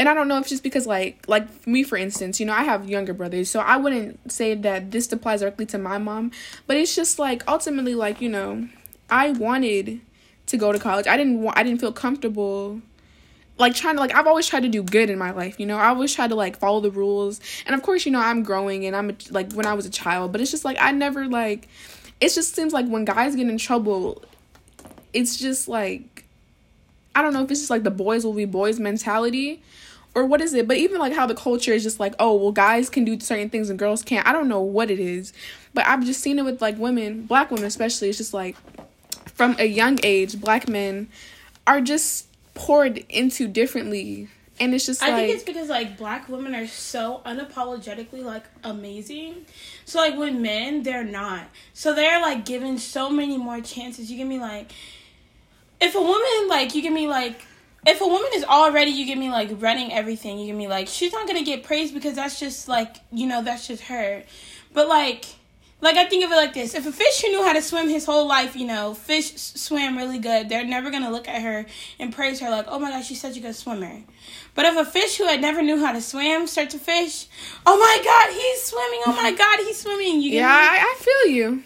and 0.00 0.08
I 0.08 0.14
don't 0.14 0.28
know 0.28 0.38
if 0.38 0.48
just 0.48 0.62
because 0.62 0.86
like 0.86 1.28
like 1.28 1.66
me 1.66 1.82
for 1.82 1.98
instance, 1.98 2.40
you 2.40 2.46
know, 2.46 2.54
I 2.54 2.62
have 2.62 2.88
younger 2.88 3.12
brothers, 3.12 3.50
so 3.50 3.60
I 3.60 3.76
wouldn't 3.76 4.32
say 4.32 4.54
that 4.54 4.90
this 4.90 5.12
applies 5.12 5.40
directly 5.40 5.66
to 5.66 5.78
my 5.78 5.98
mom, 5.98 6.32
but 6.66 6.78
it's 6.78 6.96
just 6.96 7.18
like 7.18 7.46
ultimately 7.46 7.94
like, 7.94 8.22
you 8.22 8.30
know, 8.30 8.66
I 9.10 9.32
wanted 9.32 10.00
to 10.46 10.56
go 10.56 10.72
to 10.72 10.78
college. 10.78 11.06
I 11.06 11.18
didn't 11.18 11.42
want 11.42 11.58
I 11.58 11.62
didn't 11.62 11.82
feel 11.82 11.92
comfortable 11.92 12.80
like 13.58 13.74
trying 13.74 13.96
to 13.96 14.00
like 14.00 14.14
I've 14.14 14.26
always 14.26 14.46
tried 14.46 14.62
to 14.62 14.70
do 14.70 14.82
good 14.82 15.10
in 15.10 15.18
my 15.18 15.32
life, 15.32 15.60
you 15.60 15.66
know. 15.66 15.76
I 15.76 15.88
always 15.88 16.14
tried 16.14 16.28
to 16.28 16.34
like 16.34 16.56
follow 16.56 16.80
the 16.80 16.90
rules. 16.90 17.38
And 17.66 17.74
of 17.74 17.82
course, 17.82 18.06
you 18.06 18.10
know, 18.12 18.20
I'm 18.20 18.42
growing 18.42 18.86
and 18.86 18.96
I'm 18.96 19.10
a, 19.10 19.14
like 19.28 19.52
when 19.52 19.66
I 19.66 19.74
was 19.74 19.84
a 19.84 19.90
child, 19.90 20.32
but 20.32 20.40
it's 20.40 20.50
just 20.50 20.64
like 20.64 20.78
I 20.80 20.92
never 20.92 21.26
like 21.26 21.68
it 22.22 22.30
just 22.30 22.54
seems 22.54 22.72
like 22.72 22.86
when 22.86 23.04
guys 23.04 23.36
get 23.36 23.48
in 23.48 23.58
trouble, 23.58 24.24
it's 25.12 25.36
just 25.36 25.68
like 25.68 26.24
I 27.14 27.20
don't 27.20 27.34
know 27.34 27.44
if 27.44 27.50
it's 27.50 27.60
just 27.60 27.70
like 27.70 27.82
the 27.82 27.90
boys 27.90 28.24
will 28.24 28.32
be 28.32 28.46
boys 28.46 28.80
mentality 28.80 29.62
or 30.14 30.26
what 30.26 30.40
is 30.40 30.54
it? 30.54 30.66
But 30.66 30.76
even 30.76 30.98
like 30.98 31.12
how 31.12 31.26
the 31.26 31.34
culture 31.34 31.72
is 31.72 31.82
just 31.82 32.00
like, 32.00 32.14
oh, 32.18 32.34
well, 32.34 32.52
guys 32.52 32.90
can 32.90 33.04
do 33.04 33.18
certain 33.20 33.48
things 33.48 33.70
and 33.70 33.78
girls 33.78 34.02
can't. 34.02 34.26
I 34.26 34.32
don't 34.32 34.48
know 34.48 34.60
what 34.60 34.90
it 34.90 34.98
is, 34.98 35.32
but 35.72 35.86
I've 35.86 36.04
just 36.04 36.20
seen 36.20 36.38
it 36.38 36.44
with 36.44 36.60
like 36.60 36.78
women, 36.78 37.22
black 37.22 37.50
women 37.50 37.66
especially. 37.66 38.08
It's 38.08 38.18
just 38.18 38.34
like 38.34 38.56
from 39.26 39.56
a 39.58 39.66
young 39.66 39.98
age, 40.02 40.40
black 40.40 40.68
men 40.68 41.08
are 41.66 41.80
just 41.80 42.26
poured 42.54 42.98
into 43.08 43.46
differently. 43.46 44.28
And 44.58 44.74
it's 44.74 44.84
just 44.84 45.02
I 45.02 45.10
like 45.10 45.16
think 45.16 45.34
it's 45.36 45.44
because 45.44 45.68
like 45.70 45.96
black 45.96 46.28
women 46.28 46.54
are 46.54 46.66
so 46.66 47.22
unapologetically 47.24 48.22
like 48.22 48.44
amazing. 48.62 49.46
So 49.86 49.98
like 50.00 50.16
with 50.16 50.34
men, 50.34 50.82
they're 50.82 51.04
not. 51.04 51.46
So 51.72 51.94
they're 51.94 52.20
like 52.20 52.44
given 52.44 52.76
so 52.76 53.08
many 53.08 53.38
more 53.38 53.60
chances. 53.62 54.10
You 54.10 54.18
give 54.18 54.28
me 54.28 54.38
like 54.38 54.72
if 55.80 55.94
a 55.94 56.02
woman 56.02 56.48
like 56.48 56.74
you 56.74 56.82
give 56.82 56.92
me 56.92 57.08
like 57.08 57.40
if 57.86 58.00
a 58.00 58.06
woman 58.06 58.30
is 58.34 58.44
already 58.44 58.90
you 58.90 59.06
give 59.06 59.18
me 59.18 59.30
like 59.30 59.50
running 59.60 59.92
everything, 59.92 60.38
you 60.38 60.46
give 60.46 60.56
me 60.56 60.68
like 60.68 60.88
she's 60.88 61.12
not 61.12 61.26
gonna 61.26 61.42
get 61.44 61.62
praised 61.64 61.94
because 61.94 62.14
that's 62.14 62.38
just 62.38 62.68
like 62.68 62.96
you 63.12 63.26
know 63.26 63.42
that's 63.42 63.66
just 63.66 63.84
her. 63.84 64.22
But 64.72 64.88
like 64.88 65.24
like 65.82 65.96
I 65.96 66.04
think 66.04 66.24
of 66.24 66.30
it 66.30 66.36
like 66.36 66.52
this: 66.52 66.74
if 66.74 66.86
a 66.86 66.92
fish 66.92 67.22
who 67.22 67.28
knew 67.28 67.42
how 67.42 67.54
to 67.54 67.62
swim 67.62 67.88
his 67.88 68.04
whole 68.04 68.26
life, 68.26 68.54
you 68.54 68.66
know, 68.66 68.92
fish 68.92 69.32
s- 69.32 69.54
swam 69.56 69.96
really 69.96 70.18
good, 70.18 70.48
they're 70.50 70.64
never 70.64 70.90
gonna 70.90 71.10
look 71.10 71.26
at 71.26 71.40
her 71.40 71.64
and 71.98 72.14
praise 72.14 72.38
her 72.40 72.50
like, 72.50 72.66
"Oh 72.68 72.78
my 72.78 72.90
gosh, 72.90 73.06
she's 73.06 73.20
such 73.20 73.38
a 73.38 73.40
good 73.40 73.56
swimmer." 73.56 74.02
But 74.54 74.66
if 74.66 74.76
a 74.76 74.84
fish 74.84 75.16
who 75.16 75.24
had 75.26 75.40
never 75.40 75.62
knew 75.62 75.78
how 75.82 75.92
to 75.92 76.02
swim 76.02 76.46
starts 76.46 76.74
to 76.74 76.78
fish, 76.78 77.26
"Oh 77.64 77.78
my 77.78 78.04
god, 78.04 78.34
he's 78.34 78.62
swimming! 78.62 79.00
Oh 79.06 79.12
my 79.12 79.32
god, 79.42 79.58
he's 79.60 79.80
swimming!" 79.80 80.20
You 80.20 80.32
Yeah? 80.32 80.48
I, 80.48 80.78
I 80.80 80.94
feel 81.02 81.34
you. 81.34 81.62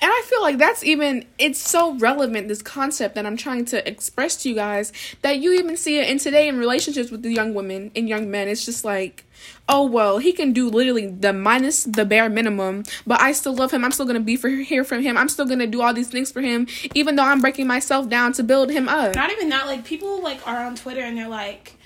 And 0.00 0.10
I 0.12 0.22
feel 0.26 0.40
like 0.42 0.58
that's 0.58 0.84
even 0.84 1.24
it's 1.38 1.58
so 1.58 1.94
relevant 1.96 2.46
this 2.46 2.62
concept 2.62 3.16
that 3.16 3.26
I'm 3.26 3.36
trying 3.36 3.64
to 3.66 3.88
express 3.88 4.36
to 4.42 4.48
you 4.48 4.54
guys 4.54 4.92
that 5.22 5.38
you 5.38 5.52
even 5.54 5.76
see 5.76 5.98
it 5.98 6.08
in 6.08 6.18
today 6.18 6.46
in 6.46 6.56
relationships 6.56 7.10
with 7.10 7.22
the 7.22 7.32
young 7.32 7.52
women 7.52 7.90
and 7.96 8.08
young 8.08 8.30
men. 8.30 8.46
It's 8.46 8.64
just 8.64 8.84
like, 8.84 9.24
oh 9.68 9.84
well, 9.84 10.18
he 10.18 10.32
can 10.32 10.52
do 10.52 10.68
literally 10.68 11.06
the 11.06 11.32
minus 11.32 11.82
the 11.82 12.04
bare 12.04 12.28
minimum, 12.28 12.84
but 13.08 13.20
I 13.20 13.32
still 13.32 13.54
love 13.54 13.72
him. 13.72 13.84
I'm 13.84 13.90
still 13.90 14.06
gonna 14.06 14.20
be 14.20 14.36
for 14.36 14.48
here 14.48 14.84
from 14.84 15.02
him. 15.02 15.16
I'm 15.16 15.28
still 15.28 15.46
gonna 15.46 15.66
do 15.66 15.82
all 15.82 15.92
these 15.92 16.08
things 16.08 16.30
for 16.30 16.42
him, 16.42 16.68
even 16.94 17.16
though 17.16 17.24
I'm 17.24 17.40
breaking 17.40 17.66
myself 17.66 18.08
down 18.08 18.32
to 18.34 18.44
build 18.44 18.70
him 18.70 18.88
up. 18.88 19.16
Not 19.16 19.32
even 19.32 19.48
that. 19.48 19.66
Like 19.66 19.84
people 19.84 20.22
like 20.22 20.46
are 20.46 20.64
on 20.64 20.76
Twitter 20.76 21.00
and 21.00 21.18
they're 21.18 21.28
like, 21.28 21.77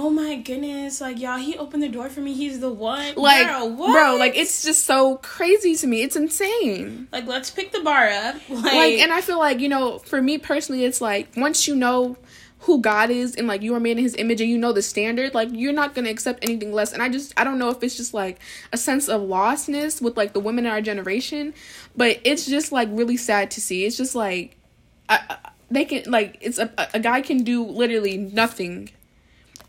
"Oh 0.00 0.10
my 0.10 0.36
goodness, 0.36 1.00
like 1.00 1.18
y'all, 1.20 1.38
he 1.38 1.56
opened 1.58 1.82
the 1.82 1.88
door 1.88 2.08
for 2.08 2.20
me. 2.20 2.32
He's 2.34 2.60
the 2.60 2.70
one." 2.70 3.14
Like, 3.16 3.46
Girl, 3.48 3.70
bro, 3.70 4.16
like 4.16 4.36
it's 4.36 4.62
just 4.62 4.84
so 4.86 5.16
crazy 5.16 5.74
to 5.76 5.86
me. 5.86 6.02
It's 6.02 6.14
insane. 6.16 7.08
like 7.12 7.26
let's 7.26 7.50
pick 7.50 7.72
the 7.72 7.80
bar 7.80 8.08
up. 8.08 8.36
Like, 8.48 8.64
like 8.74 8.94
and 9.00 9.12
i 9.12 9.20
feel 9.20 9.38
like 9.38 9.60
you 9.60 9.68
know 9.68 9.98
for 9.98 10.20
me 10.22 10.38
personally 10.38 10.84
it's 10.84 11.00
like 11.00 11.28
once 11.36 11.66
you 11.68 11.74
know 11.76 12.16
who 12.60 12.80
god 12.80 13.10
is 13.10 13.34
and 13.36 13.46
like 13.46 13.62
you 13.62 13.74
are 13.74 13.80
made 13.80 13.92
in 13.92 14.02
his 14.02 14.14
image 14.16 14.40
and 14.40 14.50
you 14.50 14.58
know 14.58 14.72
the 14.72 14.82
standard 14.82 15.32
like 15.34 15.48
you're 15.52 15.72
not 15.72 15.94
gonna 15.94 16.10
accept 16.10 16.38
anything 16.42 16.72
less 16.72 16.92
and 16.92 17.02
i 17.02 17.08
just 17.08 17.32
i 17.36 17.44
don't 17.44 17.58
know 17.58 17.70
if 17.70 17.82
it's 17.82 17.96
just 17.96 18.12
like 18.14 18.40
a 18.72 18.76
sense 18.76 19.08
of 19.08 19.20
lostness 19.22 20.00
with 20.02 20.16
like 20.16 20.32
the 20.32 20.40
women 20.40 20.66
in 20.66 20.70
our 20.72 20.80
generation 20.80 21.54
but 21.96 22.20
it's 22.24 22.46
just 22.46 22.72
like 22.72 22.88
really 22.90 23.16
sad 23.16 23.50
to 23.50 23.60
see 23.60 23.84
it's 23.84 23.96
just 23.96 24.14
like 24.14 24.56
I, 25.08 25.20
I- 25.30 25.50
they 25.70 25.84
can 25.84 26.10
like 26.10 26.38
it's 26.40 26.58
a, 26.58 26.70
a 26.94 26.98
guy 27.00 27.20
can 27.20 27.44
do 27.44 27.62
literally 27.64 28.16
nothing 28.16 28.90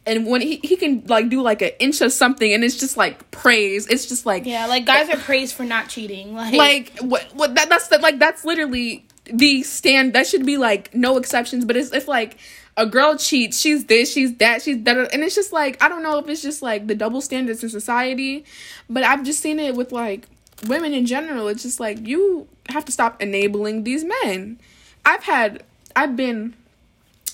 and 0.10 0.25
when 0.25 0.42
he, 0.42 0.60
he 0.63 0.75
can 0.75 1.04
like 1.08 1.30
do 1.30 1.42
like 1.42 1.62
an 1.62 1.72
inch 1.80 2.01
of 2.01 2.12
something 2.12 2.51
and 2.51 2.63
it's 2.63 2.78
just 2.78 2.98
like 2.98 3.30
praise 3.32 3.86
it's 3.88 4.08
just 4.08 4.25
like 4.25 4.46
yeah, 4.46 4.66
like 4.66 4.86
guys 4.86 5.08
eh, 5.08 5.13
are 5.13 5.20
praised 5.20 5.56
for 5.56 5.63
not 5.63 5.88
cheating. 5.88 6.20
Like, 6.39 6.54
like 6.54 7.00
what 7.00 7.24
what 7.34 7.56
that, 7.56 7.70
that's 7.70 7.88
the, 7.88 7.98
like 7.98 8.18
that's 8.18 8.46
literally 8.46 9.06
the 9.25 9.62
stand 9.63 10.13
that 10.13 10.25
should 10.25 10.46
be 10.46 10.58
like 10.58 10.94
no 10.96 11.18
exceptions 11.18 11.66
but 11.66 11.75
it's 11.75 11.92
if 11.92 12.08
like 12.08 12.38
a 12.78 12.86
girl 12.86 13.18
cheats 13.18 13.60
she's 13.60 13.86
this 13.86 14.12
she's 14.13 14.36
that 14.38 14.62
she's 14.62 14.82
that 14.84 14.98
and 15.13 15.24
it's 15.24 15.36
just 15.36 15.51
like 15.51 15.82
i 15.84 15.89
don't 15.89 16.01
know 16.01 16.18
if 16.18 16.30
it's 16.30 16.42
just 16.42 16.62
like 16.62 16.88
the 16.88 16.96
double 16.96 17.20
standards 17.20 17.62
in 17.62 17.70
society 17.70 18.46
but 18.89 19.04
i've 19.04 19.24
just 19.24 19.42
seen 19.42 19.60
it 19.60 19.75
with 19.75 19.92
like 19.92 20.28
women 20.68 20.94
in 20.94 21.06
general 21.06 21.48
it's 21.48 21.63
just 21.63 21.80
like 21.80 22.08
you 22.08 22.48
have 22.70 22.86
to 22.86 22.92
stop 22.92 23.22
enabling 23.22 23.84
these 23.84 24.06
men 24.24 24.58
i've 25.06 25.24
had 25.24 25.63
i've 25.96 26.16
been 26.16 26.56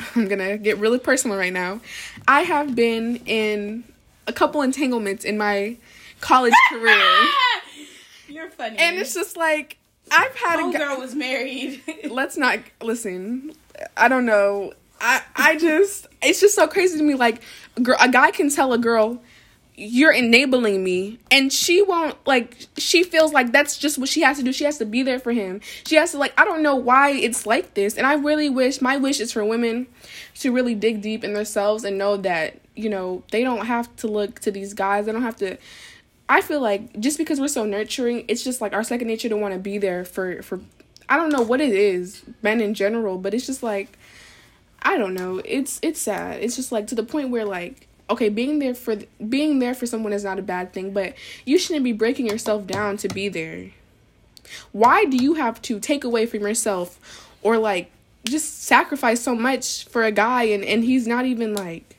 i'm 0.15 0.27
gonna 0.27 0.57
get 0.57 0.77
really 0.77 0.99
personal 0.99 1.37
right 1.37 1.53
now 1.53 1.79
i 2.27 2.41
have 2.41 2.75
been 2.75 3.17
in 3.25 3.83
a 4.27 4.33
couple 4.33 4.61
entanglements 4.61 5.23
in 5.23 5.37
my 5.37 5.77
college 6.21 6.53
career 6.69 7.27
you're 8.27 8.49
funny. 8.49 8.77
and 8.77 8.97
it's 8.97 9.13
just 9.13 9.37
like 9.37 9.77
I've 10.11 10.35
had 10.35 10.59
a 10.59 10.77
girl 10.77 10.99
was 10.99 11.15
married. 11.15 11.81
Let's 12.09 12.37
not 12.37 12.59
listen. 12.81 13.53
I 13.97 14.07
don't 14.07 14.25
know. 14.25 14.73
I 15.01 15.21
I 15.35 15.57
just 15.57 16.07
it's 16.21 16.39
just 16.39 16.55
so 16.55 16.67
crazy 16.67 16.97
to 16.97 17.03
me. 17.03 17.15
Like, 17.15 17.41
a, 17.75 17.81
girl, 17.81 17.97
a 17.99 18.09
guy 18.09 18.31
can 18.31 18.49
tell 18.49 18.73
a 18.73 18.77
girl, 18.77 19.21
"You're 19.75 20.11
enabling 20.11 20.83
me," 20.83 21.19
and 21.31 21.51
she 21.51 21.81
won't. 21.81 22.15
Like, 22.25 22.57
she 22.77 23.03
feels 23.03 23.33
like 23.33 23.51
that's 23.51 23.77
just 23.77 23.97
what 23.97 24.09
she 24.09 24.21
has 24.21 24.37
to 24.37 24.43
do. 24.43 24.53
She 24.53 24.63
has 24.65 24.77
to 24.79 24.85
be 24.85 25.03
there 25.03 25.19
for 25.19 25.31
him. 25.31 25.61
She 25.85 25.95
has 25.95 26.11
to 26.11 26.17
like. 26.17 26.33
I 26.39 26.45
don't 26.45 26.63
know 26.63 26.75
why 26.75 27.11
it's 27.11 27.45
like 27.45 27.73
this, 27.73 27.95
and 27.97 28.05
I 28.07 28.13
really 28.13 28.49
wish. 28.49 28.81
My 28.81 28.97
wish 28.97 29.19
is 29.19 29.31
for 29.31 29.43
women 29.43 29.87
to 30.35 30.51
really 30.51 30.75
dig 30.75 31.01
deep 31.01 31.23
in 31.23 31.33
themselves 31.33 31.83
and 31.83 31.97
know 31.97 32.17
that 32.17 32.59
you 32.75 32.89
know 32.89 33.23
they 33.31 33.43
don't 33.43 33.65
have 33.65 33.93
to 33.97 34.07
look 34.07 34.39
to 34.41 34.51
these 34.51 34.73
guys. 34.73 35.05
They 35.05 35.11
don't 35.11 35.23
have 35.23 35.37
to. 35.37 35.57
I 36.27 36.41
feel 36.41 36.59
like 36.61 36.99
just 36.99 37.17
because 37.17 37.39
we're 37.39 37.47
so 37.47 37.65
nurturing, 37.65 38.25
it's 38.27 38.43
just 38.43 38.59
like 38.59 38.73
our 38.73 38.83
second 38.83 39.07
nature 39.07 39.29
to 39.29 39.37
want 39.37 39.53
to 39.53 39.59
be 39.59 39.77
there 39.77 40.05
for 40.05 40.41
for 40.41 40.59
I 41.07 41.17
don't 41.17 41.31
know 41.31 41.41
what 41.41 41.61
it 41.61 41.73
is, 41.73 42.23
men 42.41 42.61
in 42.61 42.73
general, 42.73 43.17
but 43.17 43.33
it's 43.33 43.45
just 43.45 43.61
like 43.61 43.97
I 44.81 44.97
don't 44.97 45.15
know. 45.15 45.41
It's 45.43 45.79
it's 45.81 45.99
sad. 45.99 46.41
It's 46.41 46.55
just 46.55 46.71
like 46.71 46.87
to 46.87 46.95
the 46.95 47.03
point 47.03 47.29
where 47.29 47.45
like 47.45 47.87
okay, 48.09 48.29
being 48.29 48.59
there 48.59 48.75
for 48.75 48.97
being 49.27 49.59
there 49.59 49.73
for 49.73 49.85
someone 49.85 50.13
is 50.13 50.23
not 50.23 50.39
a 50.39 50.43
bad 50.43 50.73
thing, 50.73 50.91
but 50.91 51.13
you 51.45 51.57
shouldn't 51.57 51.83
be 51.83 51.93
breaking 51.93 52.27
yourself 52.27 52.67
down 52.67 52.97
to 52.97 53.07
be 53.07 53.29
there. 53.29 53.71
Why 54.71 55.05
do 55.05 55.17
you 55.17 55.35
have 55.35 55.61
to 55.63 55.79
take 55.79 56.03
away 56.03 56.25
from 56.25 56.41
yourself 56.41 57.29
or 57.41 57.57
like 57.57 57.91
just 58.25 58.63
sacrifice 58.63 59.21
so 59.21 59.35
much 59.35 59.85
for 59.85 60.03
a 60.03 60.11
guy 60.11 60.43
and 60.43 60.63
and 60.63 60.83
he's 60.83 61.07
not 61.07 61.25
even 61.25 61.53
like 61.53 61.94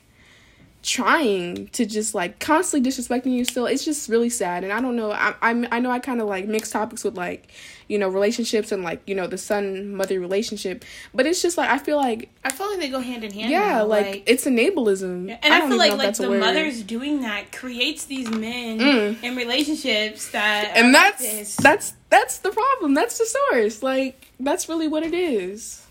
trying 0.87 1.67
to 1.67 1.85
just 1.85 2.15
like 2.15 2.39
constantly 2.39 2.89
disrespecting 2.89 3.33
you 3.33 3.43
still 3.43 3.65
it's 3.65 3.83
just 3.83 4.07
really 4.07 4.29
sad. 4.29 4.63
And 4.63 4.71
i 4.71 4.79
don't 4.79 4.95
know 4.95 5.11
i 5.11 5.33
i, 5.41 5.67
I 5.69 5.79
know 5.81 5.91
i 5.91 5.99
kind 5.99 6.21
of 6.21 6.27
like 6.27 6.47
mix 6.47 6.69
topics 6.71 7.03
with 7.03 7.17
like 7.17 7.49
you 7.89 7.99
know 7.99 8.07
relationships 8.07 8.71
and 8.71 8.83
like 8.83 9.01
you 9.05 9.13
know 9.13 9.27
the 9.27 9.37
son 9.37 9.93
mother 9.93 10.17
relationship. 10.21 10.85
But 11.13 11.25
it's 11.25 11.41
just 11.41 11.57
like 11.57 11.69
i 11.69 11.77
feel 11.77 11.97
like 11.97 12.29
I 12.45 12.51
feel 12.53 12.69
like 12.69 12.79
they 12.79 12.87
go 12.89 13.01
hand 13.01 13.25
in 13.25 13.33
hand. 13.33 13.51
yeah 13.51 13.79
now, 13.79 13.85
like, 13.85 14.23
it's 14.25 14.45
enablism 14.45 15.37
and 15.43 15.53
I, 15.53 15.59
don't 15.59 15.67
feel 15.69 15.77
like 15.77 15.97
like 15.97 16.15
the 16.15 16.29
mothers 16.29 16.81
doing 16.83 17.21
that 17.21 17.51
creates 17.51 18.05
these 18.05 18.29
men 18.29 18.79
Mm. 18.79 19.23
in 19.23 19.35
relationships 19.35 20.29
that 20.31 20.71
and 20.75 20.95
that's 20.95 21.19
this. 21.21 21.55
that's 21.57 21.93
that's 22.09 22.37
the 22.39 22.51
problem. 22.51 22.93
That's 22.93 23.17
the 23.17 23.25
source. 23.25 23.83
Like 23.83 24.25
that's 24.39 24.69
really 24.69 24.87
what 24.87 25.03
it 25.03 25.13
is. 25.13 25.85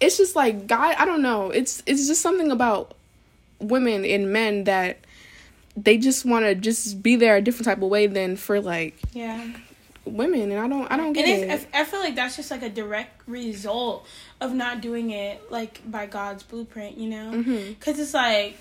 It's 0.00 0.16
just 0.16 0.34
like 0.34 0.66
god 0.66 0.96
i 0.98 1.04
don't 1.04 1.22
know. 1.22 1.50
It's 1.50 1.80
it's 1.86 2.08
just 2.08 2.20
something 2.20 2.50
about 2.50 2.96
women 3.60 4.04
and 4.04 4.32
men 4.32 4.64
that 4.64 4.98
they 5.76 5.98
just 5.98 6.24
want 6.24 6.44
to 6.44 6.54
just 6.54 7.02
be 7.02 7.16
there 7.16 7.36
a 7.36 7.42
different 7.42 7.66
type 7.66 7.82
of 7.82 7.88
way 7.88 8.06
than 8.06 8.36
for 8.36 8.60
like 8.60 8.96
yeah. 9.12 9.44
women 10.04 10.52
and 10.52 10.60
i 10.60 10.68
don't 10.68 10.90
i 10.92 10.96
don't 10.96 11.12
get 11.14 11.26
And 11.26 11.42
it 11.42 11.52
it's, 11.52 11.66
I 11.72 11.80
I 11.80 11.84
feel 11.84 12.00
like 12.00 12.14
that's 12.14 12.36
just 12.36 12.50
like 12.50 12.62
a 12.62 12.68
direct 12.68 13.26
result 13.26 14.06
of 14.40 14.54
not 14.54 14.80
doing 14.80 15.10
it 15.10 15.50
like 15.50 15.80
by 15.90 16.06
God's 16.06 16.42
blueprint, 16.42 16.98
you 16.98 17.08
know? 17.08 17.32
Mm-hmm. 17.32 17.68
Because 17.70 17.98
it's 17.98 18.14
like, 18.14 18.56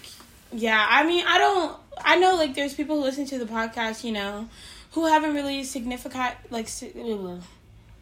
yeah, 0.52 0.86
I 0.90 1.06
mean, 1.06 1.26
I 1.28 1.38
don't, 1.38 1.78
I 2.04 2.16
know 2.18 2.36
like 2.36 2.56
there's 2.56 2.74
people 2.74 2.98
who 2.98 3.04
listen 3.04 3.26
to 3.28 3.38
the 3.38 3.46
podcast, 3.46 4.04
you 4.04 4.12
know, 4.12 4.50
who 4.92 5.06
haven't 5.06 5.34
really 5.34 5.64
significant, 5.64 6.36
like, 6.50 6.70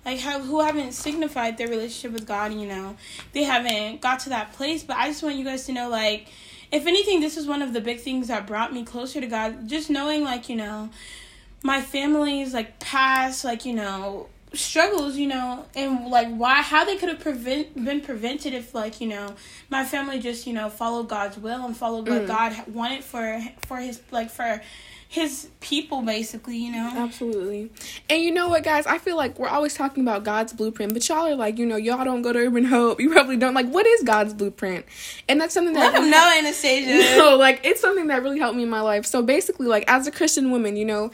like 0.05 0.19
have, 0.19 0.45
who 0.45 0.62
haven't 0.62 0.93
signified 0.93 1.57
their 1.57 1.67
relationship 1.67 2.12
with 2.13 2.27
God, 2.27 2.53
you 2.53 2.67
know, 2.67 2.98
they 3.33 3.43
haven't 3.43 4.01
got 4.01 4.19
to 4.21 4.29
that 4.29 4.53
place. 4.53 4.83
But 4.83 4.98
I 4.98 5.07
just 5.07 5.24
want 5.24 5.36
you 5.36 5.45
guys 5.45 5.65
to 5.65 5.74
know, 5.74 5.89
like, 5.89 6.27
if 6.72 6.88
anything, 6.88 7.20
this 7.20 7.38
is 7.38 7.46
one 7.48 7.62
of 7.62 7.74
the 7.74 7.82
big 7.82 8.00
things 8.00 8.28
that 8.30 8.48
brought 8.48 8.72
me 8.74 8.84
closer 8.84 9.20
to 9.22 9.28
God. 9.28 9.68
Just 9.68 9.90
knowing, 9.90 10.24
like, 10.24 10.50
you 10.50 10.56
know, 10.56 10.90
my 11.63 11.82
family's 11.82 12.54
like 12.54 12.80
past 12.80 13.44
like 13.46 13.66
you 13.66 13.74
know 13.74 14.28
struggles 14.54 15.16
you 15.16 15.28
know 15.28 15.63
and 15.75 16.08
like 16.08 16.28
why 16.36 16.56
how 16.62 16.84
they 16.84 16.98
could 16.98 17.08
have 17.08 17.20
prevent 17.20 17.74
been 17.86 18.01
prevented 18.01 18.54
if 18.54 18.74
like 18.74 19.00
you 19.00 19.08
know 19.08 19.34
my 19.70 19.86
family 19.86 20.20
just 20.20 20.46
you 20.46 20.54
know 20.54 20.70
followed 20.70 21.08
god's 21.08 21.38
will 21.38 21.66
and 21.66 21.78
followed 21.78 22.08
what 22.10 22.24
Mm. 22.24 22.28
god 22.28 22.68
wanted 22.68 23.04
for 23.04 23.42
for 23.66 23.78
his 23.78 24.01
like 24.12 24.30
for 24.30 24.62
his 25.12 25.50
people 25.60 26.01
basically 26.03 26.56
you 26.56 26.72
know 26.72 26.89
Absolutely. 26.96 27.70
And 28.10 28.22
you 28.22 28.32
know 28.32 28.48
what, 28.48 28.63
guys? 28.63 28.86
I 28.86 28.98
feel 28.98 29.18
like 29.18 29.38
we're 29.38 29.50
always 29.50 29.74
talking 29.74 30.03
about 30.03 30.24
God's 30.24 30.53
blueprint, 30.53 30.94
but 30.94 31.08
y'all 31.10 31.27
are 31.27 31.36
like, 31.36 31.58
you 31.58 31.65
know, 31.65 31.75
y'all 31.75 32.06
don't 32.06 32.22
go 32.22 32.32
to 32.32 32.39
Urban 32.39 32.63
Hope. 32.63 33.01
You 33.01 33.10
probably 33.10 33.36
don't. 33.36 33.53
Like, 33.53 33.68
what 33.68 33.86
is 33.86 34.03
God's 34.03 34.34
blueprint? 34.34 34.86
And 35.27 35.41
that's 35.41 35.53
something 35.53 35.74
that. 35.74 35.91
let 35.91 36.00
them 36.00 36.10
know 36.10 36.34
anastasia 36.38 37.18
No, 37.18 37.36
like, 37.36 37.60
it's 37.65 37.82
something 37.82 38.08
that 38.08 38.24
really 38.24 38.39
helped 38.39 38.56
me 38.56 38.63
in 38.63 38.70
my 38.70 38.80
life. 38.80 39.06
So 39.06 39.22
basically, 39.22 39.68
like, 39.68 39.84
as 39.89 40.08
a 40.08 40.12
Christian 40.12 40.50
woman, 40.50 40.77
you 40.77 40.86
know, 40.86 41.12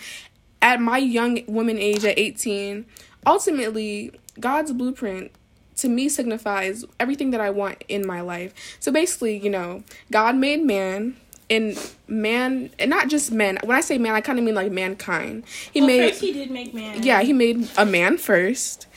at 0.62 0.80
my 0.80 1.00
young 1.00 1.39
woman 1.48 1.80
age 1.80 2.06
at 2.06 2.20
18, 2.20 2.86
ultimately, 3.25 4.12
God's 4.39 4.74
blueprint 4.74 5.32
to 5.77 5.89
me 5.89 6.08
signifies 6.08 6.86
everything 7.00 7.32
that 7.32 7.42
I 7.42 7.50
want 7.50 7.84
in 7.88 8.06
my 8.06 8.22
life. 8.22 8.54
So 8.80 8.92
basically, 8.92 9.38
you 9.38 9.50
know, 9.50 9.84
God 10.12 10.36
made 10.36 10.63
man 10.63 11.16
and 11.50 11.77
man 12.08 12.70
and 12.77 12.89
not 12.89 13.08
just 13.08 13.32
men. 13.32 13.58
When 13.63 13.75
I 13.75 13.82
say 13.82 13.98
man, 13.98 14.13
I 14.13 14.22
kind 14.22 14.38
of 14.39 14.46
mean 14.46 14.56
like 14.56 14.72
mankind. 14.72 15.44
He 15.72 15.82
well, 15.82 15.88
made 15.88 16.10
first 16.10 16.22
he 16.22 16.34
did 16.34 16.51
make 16.51 16.74
man 16.74 17.01
yeah, 17.04 17.22
he 17.22 17.34
made 17.34 17.70
a 17.77 17.86
man 17.86 18.18
first. 18.18 18.88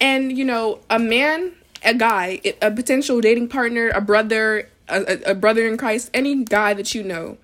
And, 0.00 0.36
you 0.36 0.44
know, 0.44 0.80
a 0.90 0.98
man, 0.98 1.52
a 1.84 1.94
guy, 1.94 2.40
a 2.62 2.70
potential 2.70 3.20
dating 3.20 3.48
partner, 3.48 3.90
a 3.90 4.00
brother, 4.00 4.68
a, 4.88 5.30
a, 5.30 5.34
brother 5.34 5.66
in 5.66 5.76
Christ, 5.76 6.10
any 6.14 6.44
guy 6.44 6.74
that 6.74 6.94
you 6.94 7.02
know, 7.02 7.38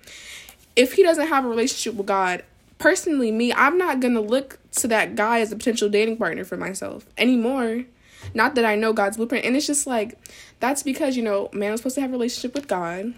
if 0.75 0.93
he 0.93 1.03
doesn't 1.03 1.27
have 1.27 1.45
a 1.45 1.47
relationship 1.47 1.95
with 1.95 2.07
God, 2.07 2.43
personally, 2.77 3.31
me, 3.31 3.53
I'm 3.53 3.77
not 3.77 4.01
to 4.01 4.19
look 4.19 4.59
to 4.73 4.87
that 4.89 5.15
guy 5.15 5.39
as 5.39 5.51
a 5.51 5.55
potential 5.55 5.89
dating 5.89 6.17
partner 6.17 6.43
for 6.43 6.57
myself 6.57 7.05
anymore. 7.17 7.85
Not 8.33 8.55
that 8.55 8.65
I 8.65 8.75
know 8.75 8.91
God's 8.91 9.17
blueprint. 9.17 9.45
And 9.45 9.55
it's 9.55 9.67
just 9.67 9.85
like, 9.85 10.17
that's 10.59 10.83
because, 10.83 11.15
you 11.15 11.23
know, 11.23 11.49
man 11.53 11.71
was 11.71 11.81
supposed 11.81 11.95
to 11.95 12.01
have 12.01 12.09
a 12.09 12.13
relationship 12.13 12.55
with 12.55 12.67
God. 12.67 13.13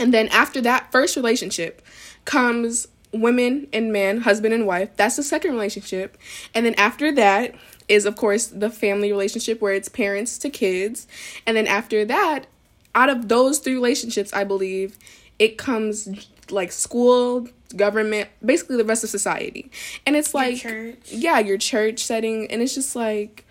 And 0.00 0.12
then 0.12 0.28
after 0.28 0.60
that 0.62 0.90
first 0.90 1.14
relationship 1.14 1.82
comes 2.24 2.88
women 3.12 3.66
and 3.72 3.92
men, 3.92 4.20
husband 4.22 4.54
and 4.54 4.66
wife. 4.66 4.90
That's 4.96 5.16
the 5.16 5.22
second 5.22 5.52
relationship. 5.52 6.16
And 6.54 6.64
then 6.64 6.74
after 6.74 7.12
that 7.12 7.54
is, 7.88 8.06
of 8.06 8.16
course, 8.16 8.46
the 8.46 8.70
family 8.70 9.10
relationship 9.10 9.60
where 9.60 9.74
it's 9.74 9.88
parents 9.88 10.38
to 10.38 10.50
kids. 10.50 11.06
And 11.46 11.56
then 11.56 11.66
after 11.66 12.04
that, 12.04 12.46
out 12.94 13.08
of 13.08 13.28
those 13.28 13.58
three 13.58 13.74
relationships, 13.74 14.32
I 14.32 14.44
believe, 14.44 14.96
it 15.38 15.58
comes 15.58 16.08
like 16.50 16.72
school, 16.72 17.48
government, 17.76 18.28
basically 18.44 18.76
the 18.76 18.84
rest 18.84 19.04
of 19.04 19.10
society. 19.10 19.70
And 20.06 20.16
it's 20.16 20.32
Your 20.32 20.42
like, 20.42 20.56
church. 20.58 20.98
yeah, 21.10 21.38
your 21.40 21.58
church 21.58 22.00
setting. 22.00 22.50
And 22.50 22.62
it's 22.62 22.74
just 22.74 22.94
like, 22.94 23.44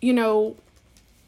you 0.00 0.12
know, 0.12 0.56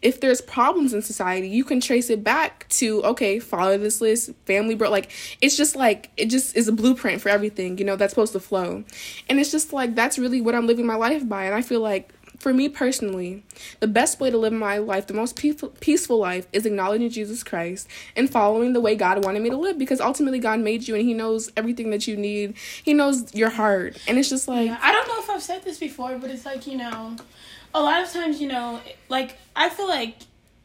if 0.03 0.21
there's 0.21 0.41
problems 0.41 0.93
in 0.93 1.01
society, 1.01 1.49
you 1.49 1.65
can 1.65 1.81
trace 1.81 2.11
it 2.11 2.23
back 2.23 2.69
to 2.71 3.03
okay, 3.05 3.39
follow 3.39 3.79
this 3.79 4.01
list, 4.01 4.33
family 4.45 4.75
bro. 4.75 4.91
Like 4.91 5.11
it's 5.41 5.57
just 5.57 5.77
like 5.77 6.11
it 6.17 6.27
just 6.27 6.57
is 6.57 6.69
a 6.69 6.73
blueprint 6.73 7.23
for 7.23 7.29
everything, 7.29 7.79
you 7.79 7.85
know, 7.85 7.97
that's 7.97 8.13
supposed 8.13 8.33
to 8.33 8.41
flow. 8.41 8.85
And 9.29 9.39
it's 9.39 9.53
just 9.53 9.73
like 9.73 9.95
that's 9.95 10.19
really 10.19 10.41
what 10.41 10.55
I'm 10.55 10.67
living 10.67 10.87
my 10.87 10.97
life 10.97 11.27
by. 11.29 11.45
And 11.45 11.55
I 11.55 11.63
feel 11.63 11.81
like 11.81 12.13
for 12.43 12.53
me 12.53 12.69
personally, 12.69 13.45
the 13.79 13.87
best 13.87 14.19
way 14.19 14.29
to 14.29 14.37
live 14.37 14.53
my 14.53 14.79
life, 14.79 15.07
the 15.07 15.15
most 15.15 15.37
peaceful, 15.37 16.19
life, 16.19 16.49
is 16.53 16.67
acknowledging 16.67 17.09
Jesus 17.09 17.45
Christ 17.45 17.87
and 18.17 18.29
following 18.29 18.73
the 18.73 18.81
way 18.81 18.97
God 18.97 19.25
wanted 19.25 19.43
me 19.43 19.51
to 19.51 19.57
live. 19.57 19.79
Because 19.79 20.01
ultimately, 20.01 20.41
God 20.41 20.59
made 20.59 20.89
you, 20.89 20.97
and 20.97 21.05
He 21.05 21.15
knows 21.15 21.53
everything 21.57 21.91
that 21.91 22.09
you 22.09 22.17
need. 22.17 22.57
He 22.83 22.95
knows 22.95 23.33
your 23.33 23.51
heart, 23.51 23.97
and 24.09 24.19
it's 24.19 24.29
just 24.29 24.49
like 24.49 24.67
Yeah, 24.67 24.79
I 24.83 24.91
don't 24.91 25.07
know 25.07 25.21
if 25.21 25.31
I've 25.31 25.43
said 25.43 25.63
this 25.63 25.79
before, 25.79 26.19
but 26.19 26.33
it's 26.33 26.45
like, 26.45 26.67
you 26.67 26.79
know, 26.79 27.17
a 27.75 27.81
lot 27.83 28.03
of 28.03 28.11
times, 28.13 28.41
you 28.41 28.49
know, 28.49 28.81
like 29.09 29.37
I 29.57 29.69
feel 29.69 29.89
like 29.89 30.17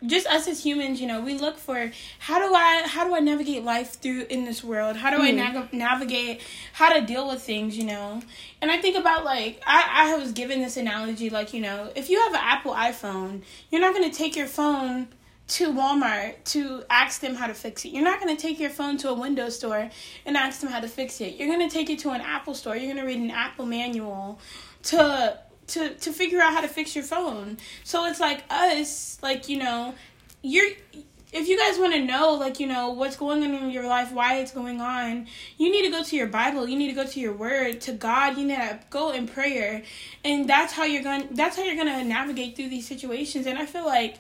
just 0.06 0.28
us 0.28 0.48
as 0.48 0.64
humans, 0.64 1.02
you 1.02 1.08
know, 1.08 1.22
we 1.22 1.34
look 1.40 1.58
for 1.58 1.92
how 2.20 2.38
do 2.38 2.54
I 2.54 2.84
how 2.86 3.08
do 3.08 3.16
I 3.16 3.20
navigate 3.20 3.64
life 3.64 3.94
through 4.00 4.28
in 4.30 4.46
this 4.46 4.64
world? 4.64 4.96
How 4.98 5.10
do 5.10 5.22
I 5.22 5.32
Mhm. 5.32 5.36
nav- 5.54 5.74
navigate 5.74 6.42
how 6.74 6.94
to 6.94 7.02
deal 7.02 7.28
with 7.28 7.42
things, 7.42 7.76
you 7.76 7.84
know? 7.86 8.22
And 8.62 8.70
I 8.70 8.78
think 8.78 8.96
about 8.96 9.26
like 9.26 9.62
I 9.66 10.12
I 10.14 10.18
was 10.18 10.34
given 10.34 10.62
this 10.62 10.78
analogy 10.78 11.30
like, 11.32 11.54
you 11.54 11.62
know, 11.62 11.92
if 11.96 12.10
you 12.10 12.20
have 12.22 12.34
an 12.34 12.42
Apple 12.44 12.74
iPhone, 12.74 13.42
you're 13.72 13.82
not 13.82 13.94
going 13.96 14.10
to 14.10 14.16
take 14.16 14.36
your 14.36 14.48
phone 14.48 15.08
to 15.48 15.72
Walmart 15.72 16.44
to 16.44 16.84
ask 16.90 17.22
them 17.22 17.34
how 17.34 17.48
to 17.48 17.54
fix 17.54 17.86
it. 17.86 17.90
You're 17.90 18.04
not 18.04 18.20
going 18.20 18.36
to 18.36 18.40
take 18.42 18.60
your 18.60 18.70
phone 18.70 18.98
to 18.98 19.10
a 19.10 19.14
Windows 19.14 19.56
store 19.56 19.90
and 20.26 20.36
ask 20.38 20.60
them 20.60 20.70
how 20.70 20.82
to 20.82 20.90
fix 20.90 21.22
it. 21.22 21.38
You're 21.38 21.48
going 21.48 21.68
to 21.68 21.74
take 21.74 21.90
it 21.90 22.00
to 22.00 22.10
an 22.12 22.20
Apple 22.22 22.54
store. 22.54 22.76
You're 22.76 22.94
going 22.94 22.98
to 22.98 23.10
read 23.10 23.18
an 23.20 23.32
Apple 23.32 23.66
manual 23.66 24.40
to 24.84 25.40
to 25.68 25.94
to 25.96 26.12
figure 26.12 26.42
out 26.42 26.54
how 26.54 26.62
to 26.62 26.68
fix 26.68 26.96
your 26.96 27.04
phone. 27.04 27.58
So 27.84 28.06
it's 28.06 28.20
like 28.20 28.44
us, 28.50 29.18
like, 29.22 29.50
you 29.50 29.58
know, 29.58 29.94
you're 30.42 30.70
if 31.34 31.48
you 31.48 31.58
guys 31.58 31.78
want 31.78 31.94
to 31.94 32.04
know 32.04 32.34
like, 32.34 32.60
you 32.60 32.68
know, 32.68 32.90
what's 32.90 33.18
going 33.18 33.44
on 33.44 33.54
in 33.54 33.70
your 33.70 33.86
life, 33.86 34.12
why 34.12 34.38
it's 34.38 34.52
going 34.52 34.80
on, 34.80 35.28
you 35.58 35.70
need 35.70 35.84
to 35.84 35.92
go 35.92 36.02
to 36.04 36.16
your 36.16 36.28
Bible. 36.28 36.68
You 36.68 36.78
need 36.78 36.88
to 36.88 36.94
go 36.94 37.06
to 37.06 37.20
your 37.20 37.34
word, 37.34 37.82
to 37.82 37.92
God. 37.92 38.38
You 38.38 38.46
need 38.46 38.56
to 38.56 38.80
go 38.90 39.12
in 39.12 39.28
prayer. 39.28 39.84
And 40.24 40.50
that's 40.50 40.74
how 40.74 40.86
you're 40.86 41.04
going 41.04 41.28
that's 41.32 41.58
how 41.58 41.64
you're 41.64 41.76
going 41.76 42.00
to 42.00 42.04
navigate 42.04 42.56
through 42.56 42.70
these 42.70 42.88
situations. 42.88 43.46
And 43.46 43.58
I 43.58 43.66
feel 43.66 43.86
like 43.86 44.20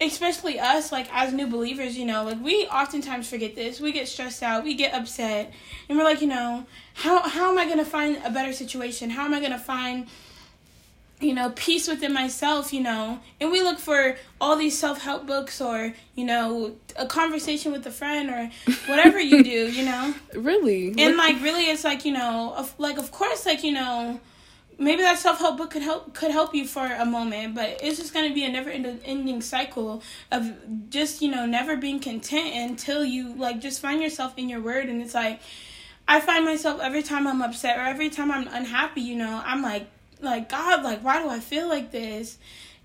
especially 0.00 0.60
us 0.60 0.92
like 0.92 1.08
as 1.10 1.32
new 1.32 1.46
believers 1.46 1.96
you 1.96 2.04
know 2.04 2.22
like 2.24 2.38
we 2.42 2.66
oftentimes 2.66 3.28
forget 3.28 3.54
this 3.54 3.80
we 3.80 3.92
get 3.92 4.06
stressed 4.06 4.42
out 4.42 4.62
we 4.62 4.74
get 4.74 4.92
upset 4.92 5.50
and 5.88 5.96
we're 5.96 6.04
like 6.04 6.20
you 6.20 6.26
know 6.26 6.66
how 6.92 7.26
how 7.26 7.50
am 7.50 7.56
i 7.56 7.64
going 7.64 7.78
to 7.78 7.84
find 7.84 8.18
a 8.22 8.30
better 8.30 8.52
situation 8.52 9.08
how 9.08 9.24
am 9.24 9.32
i 9.32 9.40
going 9.40 9.52
to 9.52 9.58
find 9.58 10.06
you 11.20 11.32
know 11.32 11.50
peace 11.56 11.88
within 11.88 12.12
myself 12.12 12.72
you 12.72 12.80
know. 12.82 13.20
And 13.40 13.50
we 13.50 13.62
look 13.62 13.78
for 13.78 14.16
all 14.40 14.56
these 14.56 14.78
self-help 14.78 15.26
books 15.26 15.60
or 15.60 15.94
you 16.14 16.24
know 16.24 16.76
a 16.96 17.06
conversation 17.06 17.72
with 17.72 17.86
a 17.86 17.90
friend 17.90 18.30
or 18.30 18.50
whatever 18.86 19.18
you 19.18 19.42
do 19.42 19.70
you 19.70 19.84
know. 19.84 20.14
Really. 20.34 20.94
and 20.98 21.16
like 21.16 21.40
really 21.40 21.64
it's 21.64 21.84
like 21.84 22.04
you 22.04 22.12
know 22.12 22.54
of, 22.56 22.74
like 22.78 22.98
of 22.98 23.10
course 23.10 23.46
like 23.46 23.64
you 23.64 23.72
know 23.72 24.20
maybe 24.78 25.00
that 25.02 25.18
self-help 25.18 25.56
book 25.56 25.70
could 25.70 25.82
help 25.82 26.12
could 26.14 26.30
help 26.30 26.54
you 26.54 26.66
for 26.66 26.84
a 26.84 27.06
moment 27.06 27.54
but 27.54 27.78
it's 27.82 27.98
just 27.98 28.12
going 28.12 28.28
to 28.28 28.34
be 28.34 28.44
a 28.44 28.48
never 28.48 28.68
ending 28.70 29.40
cycle 29.40 30.02
of 30.30 30.52
just 30.90 31.22
you 31.22 31.30
know 31.30 31.46
never 31.46 31.76
being 31.76 31.98
content 31.98 32.54
until 32.54 33.04
you 33.04 33.34
like 33.36 33.60
just 33.60 33.80
find 33.80 34.02
yourself 34.02 34.34
in 34.36 34.48
your 34.48 34.60
word. 34.60 34.88
And 34.88 35.00
it's 35.00 35.14
like 35.14 35.40
i 36.06 36.20
find 36.20 36.44
myself 36.44 36.80
every 36.80 37.02
time 37.02 37.26
i'm 37.26 37.40
upset 37.42 37.78
or 37.78 37.82
every 37.82 38.10
time 38.10 38.30
i'm 38.30 38.46
unhappy 38.48 39.00
you 39.00 39.16
know 39.16 39.42
i'm 39.44 39.62
like 39.62 39.88
like 40.20 40.48
god 40.48 40.82
like 40.82 41.00
why 41.04 41.22
do 41.22 41.28
i 41.28 41.40
feel 41.40 41.68
like 41.68 41.90
this 41.90 42.38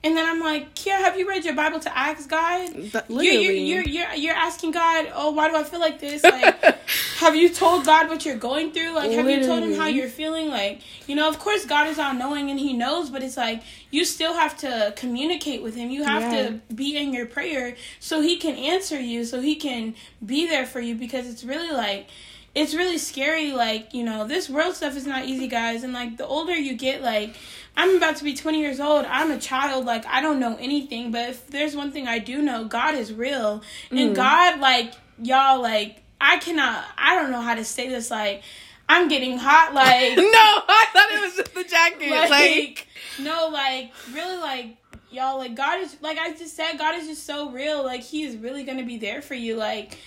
and 0.03 0.17
then 0.17 0.27
I'm 0.27 0.39
like, 0.39 0.73
Kiara, 0.73 0.97
have 0.97 1.19
you 1.19 1.29
read 1.29 1.45
your 1.45 1.53
Bible 1.53 1.79
to 1.81 1.95
ask 1.95 2.27
God? 2.27 2.73
Literally. 3.07 3.27
you're, 3.27 3.83
you're, 3.83 3.83
you're, 3.83 4.13
you're 4.15 4.35
asking 4.35 4.71
God, 4.71 5.11
oh, 5.13 5.29
why 5.29 5.47
do 5.47 5.55
I 5.55 5.63
feel 5.63 5.79
like 5.79 5.99
this? 5.99 6.23
Like, 6.23 6.59
have 7.17 7.35
you 7.35 7.49
told 7.49 7.85
God 7.85 8.09
what 8.09 8.25
you're 8.25 8.35
going 8.35 8.71
through? 8.71 8.93
Like, 8.93 9.11
have 9.11 9.29
you 9.29 9.45
told 9.45 9.61
him 9.61 9.73
how 9.73 9.85
you're 9.85 10.09
feeling? 10.09 10.49
Like, 10.49 10.81
you 11.07 11.15
know, 11.15 11.29
of 11.29 11.37
course, 11.37 11.65
God 11.65 11.87
is 11.87 11.99
all 11.99 12.15
knowing 12.15 12.49
and 12.49 12.59
he 12.59 12.73
knows, 12.73 13.11
but 13.11 13.21
it's 13.21 13.37
like 13.37 13.61
you 13.91 14.03
still 14.03 14.33
have 14.33 14.57
to 14.59 14.91
communicate 14.95 15.61
with 15.61 15.75
him. 15.75 15.91
You 15.91 16.03
have 16.03 16.33
Yeah. 16.33 16.49
to 16.49 16.73
be 16.73 16.97
in 16.97 17.13
your 17.13 17.27
prayer 17.27 17.75
so 17.99 18.21
he 18.21 18.37
can 18.37 18.55
answer 18.55 18.99
you, 18.99 19.23
so 19.23 19.39
he 19.39 19.55
can 19.55 19.93
be 20.25 20.47
there 20.47 20.65
for 20.65 20.79
you 20.79 20.95
because 20.95 21.29
it's 21.29 21.43
really 21.43 21.71
like, 21.71 22.07
it's 22.53 22.73
really 22.73 22.97
scary. 22.97 23.51
Like, 23.53 23.93
you 23.93 24.03
know, 24.03 24.27
this 24.27 24.49
world 24.49 24.75
stuff 24.75 24.95
is 24.97 25.05
not 25.07 25.25
easy, 25.25 25.47
guys. 25.47 25.83
And 25.83 25.93
like, 25.93 26.17
the 26.17 26.25
older 26.27 26.53
you 26.55 26.73
get, 26.75 27.01
like, 27.01 27.35
I'm 27.77 27.95
about 27.97 28.17
to 28.17 28.23
be 28.23 28.33
20 28.33 28.59
years 28.59 28.79
old. 28.79 29.05
I'm 29.05 29.31
a 29.31 29.39
child. 29.39 29.85
Like, 29.85 30.05
I 30.05 30.21
don't 30.21 30.39
know 30.39 30.57
anything. 30.59 31.11
But 31.11 31.29
if 31.29 31.47
there's 31.47 31.75
one 31.75 31.91
thing 31.91 32.07
I 32.07 32.19
do 32.19 32.41
know, 32.41 32.65
God 32.65 32.95
is 32.95 33.13
real. 33.13 33.61
And 33.89 34.11
Mm. 34.11 34.15
God, 34.15 34.59
like, 34.59 34.93
y'all, 35.21 35.61
like, 35.61 36.01
I 36.19 36.37
cannot, 36.37 36.83
I 36.97 37.15
don't 37.15 37.31
know 37.31 37.41
how 37.41 37.55
to 37.55 37.63
say 37.63 37.87
this. 37.87 38.11
Like, 38.11 38.43
I'm 38.89 39.07
getting 39.07 39.37
hot. 39.37 39.73
Like, 39.73 40.17
no, 40.17 40.23
I 40.25 40.85
thought 40.91 41.09
it 41.11 41.21
was 41.21 41.35
just 41.37 41.53
the 41.55 41.63
jacket. 41.63 42.09
like, 42.09 42.29
Like, 42.29 42.87
no, 43.19 43.47
like, 43.47 43.91
really, 44.13 44.37
like, 44.37 44.75
y'all, 45.09 45.37
like, 45.37 45.55
God 45.55 45.79
is, 45.79 45.95
like 46.01 46.17
I 46.17 46.33
just 46.33 46.55
said, 46.57 46.77
God 46.77 46.95
is 46.99 47.07
just 47.07 47.25
so 47.25 47.49
real. 47.51 47.83
Like, 47.85 48.01
He 48.01 48.23
is 48.23 48.35
really 48.35 48.63
going 48.65 48.77
to 48.79 48.83
be 48.83 48.97
there 48.97 49.21
for 49.21 49.35
you. 49.35 49.55
Like, 49.55 49.97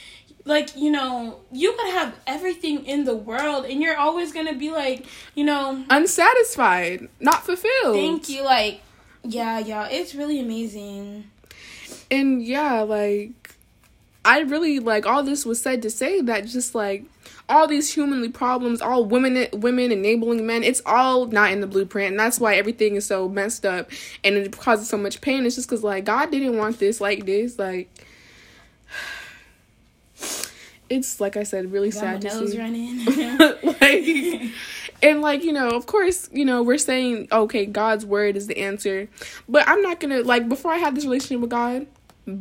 like 0.45 0.77
you 0.77 0.91
know 0.91 1.41
you 1.53 1.73
could 1.73 1.91
have 1.93 2.15
everything 2.27 2.85
in 2.85 3.05
the 3.05 3.15
world 3.15 3.65
and 3.65 3.81
you're 3.81 3.97
always 3.97 4.33
gonna 4.33 4.55
be 4.55 4.71
like 4.71 5.07
you 5.35 5.45
know 5.45 5.85
unsatisfied, 5.91 7.09
not 7.21 7.45
fulfilled. 7.45 7.97
Thank 7.97 8.29
you. 8.29 8.43
Like, 8.43 8.81
yeah, 9.23 9.59
yeah, 9.59 9.89
it's 9.89 10.15
really 10.15 10.41
amazing. 10.41 11.31
And 12.11 12.43
yeah, 12.43 12.83
like 12.83 13.55
I 14.25 14.41
really 14.41 14.79
like 14.79 15.07
all 15.07 15.23
this 15.23 15.47
was 15.47 15.61
said 15.61 15.83
to 15.83 15.91
say 15.91 16.21
that 16.23 16.47
just 16.47 16.75
like 16.75 17.05
all 17.49 17.67
these 17.67 17.93
humanly 17.93 18.31
problems, 18.31 18.81
all 18.81 19.05
women 19.05 19.47
women 19.53 19.93
enabling 19.93 20.47
men, 20.47 20.63
it's 20.63 20.83
all 20.85 21.27
not 21.27 21.53
in 21.53 21.61
the 21.61 21.67
blueprint, 21.67 22.13
and 22.13 22.21
that's 22.21 22.39
why 22.39 22.57
everything 22.57 22.97
is 22.97 23.07
so 23.07 23.29
messed 23.29 23.65
up 23.65 23.91
and 24.23 24.37
it 24.37 24.57
causes 24.57 24.89
so 24.89 24.99
much 24.99 25.21
pain. 25.21 25.47
It's 25.47 25.57
just 25.57 25.69
because 25.69 25.83
like 25.83 26.05
God 26.05 26.31
didn't 26.31 26.57
want 26.59 26.79
this 26.79 27.01
like 27.01 27.25
this, 27.25 27.59
like. 27.59 27.89
It's 30.91 31.21
like 31.21 31.37
I 31.37 31.43
said, 31.45 31.73
really 31.73 31.91
Got 31.91 32.01
sad 32.01 32.21
to 32.23 32.49
see. 32.49 32.59
running. 32.59 33.05
like, 33.81 34.53
and 35.03 35.21
like 35.21 35.45
you 35.45 35.53
know 35.53 35.69
of 35.71 35.87
course 35.87 36.29
you 36.33 36.45
know 36.45 36.63
we're 36.63 36.79
saying 36.79 37.29
okay 37.31 37.67
god's 37.67 38.07
word 38.07 38.37
is 38.37 38.47
the 38.47 38.59
answer 38.59 39.09
but 39.49 39.67
i'm 39.69 39.83
not 39.83 40.01
gonna 40.01 40.23
like 40.23 40.49
before 40.49 40.73
i 40.73 40.77
had 40.79 40.95
this 40.95 41.05
relationship 41.05 41.41
with 41.41 41.51
god 41.51 41.87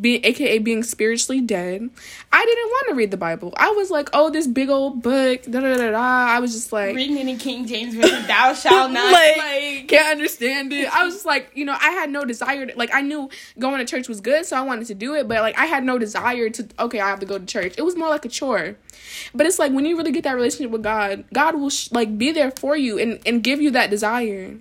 be 0.02 0.16
aka 0.26 0.60
being 0.60 0.82
spiritually 0.82 1.42
dead 1.42 1.90
i 2.32 2.46
didn't 2.46 2.70
want 2.70 2.88
to 2.90 2.96
read 2.96 3.12
the 3.12 3.18
bible. 3.18 3.54
I 3.58 3.70
was 3.72 3.92
like 3.92 4.10
oh 4.14 4.30
this 4.30 4.48
big 4.48 4.70
old 4.70 5.02
book 5.02 5.44
da 5.44 5.60
da 5.60 5.76
da 5.76 5.92
da. 5.92 5.98
I 5.98 6.40
was 6.40 6.54
just 6.54 6.72
like 6.72 6.96
reading 6.96 7.18
it 7.18 7.28
in 7.28 7.38
king 7.38 7.68
james 7.68 7.94
version 7.94 8.26
thou 8.28 8.54
shalt 8.54 8.92
not 8.94 9.12
like, 9.12 9.38
like 9.38 9.88
can't 9.90 10.12
understand 10.12 10.72
it. 10.72 10.94
I 10.94 11.04
was 11.04 11.16
just 11.16 11.26
like 11.26 11.52
you 11.54 11.66
know 11.66 11.76
i 11.80 11.92
had 11.92 12.10
no 12.10 12.24
desire 12.24 12.66
to, 12.66 12.78
like 12.78 12.94
i 12.94 13.02
knew 13.02 13.30
going 13.60 13.80
to 13.80 13.86
church 13.86 14.08
was 14.08 14.22
good 14.22 14.46
so 14.46 14.56
i 14.56 14.62
wanted 14.62 14.88
to 14.88 14.94
do 14.94 15.16
it 15.16 15.28
but 15.28 15.42
like 15.42 15.58
i 15.58 15.66
had 15.66 15.84
no 15.84 15.98
desire 15.98 16.50
to 16.50 16.68
okay 16.80 17.00
i 17.00 17.10
have 17.10 17.20
to 17.20 17.26
go 17.26 17.38
to 17.38 17.46
church. 17.46 17.76
It 17.78 17.82
was 17.82 17.96
more 17.96 18.10
like 18.10 18.26
a 18.26 18.30
chore. 18.30 18.76
But 19.36 19.46
it's 19.46 19.60
like 19.60 19.72
when 19.72 19.86
you 19.86 19.98
really 19.98 20.12
get 20.12 20.24
that 20.24 20.36
relationship 20.36 20.72
with 20.72 20.84
god 20.84 21.26
god 21.34 21.56
will 21.56 21.70
sh- 21.70 21.92
like 21.92 22.18
be 22.18 22.32
there 22.32 22.52
for 22.52 22.78
you 22.78 22.98
and 22.98 23.20
and 23.26 23.44
give 23.44 23.62
you 23.62 23.72
that 23.72 23.90
desire 23.90 24.58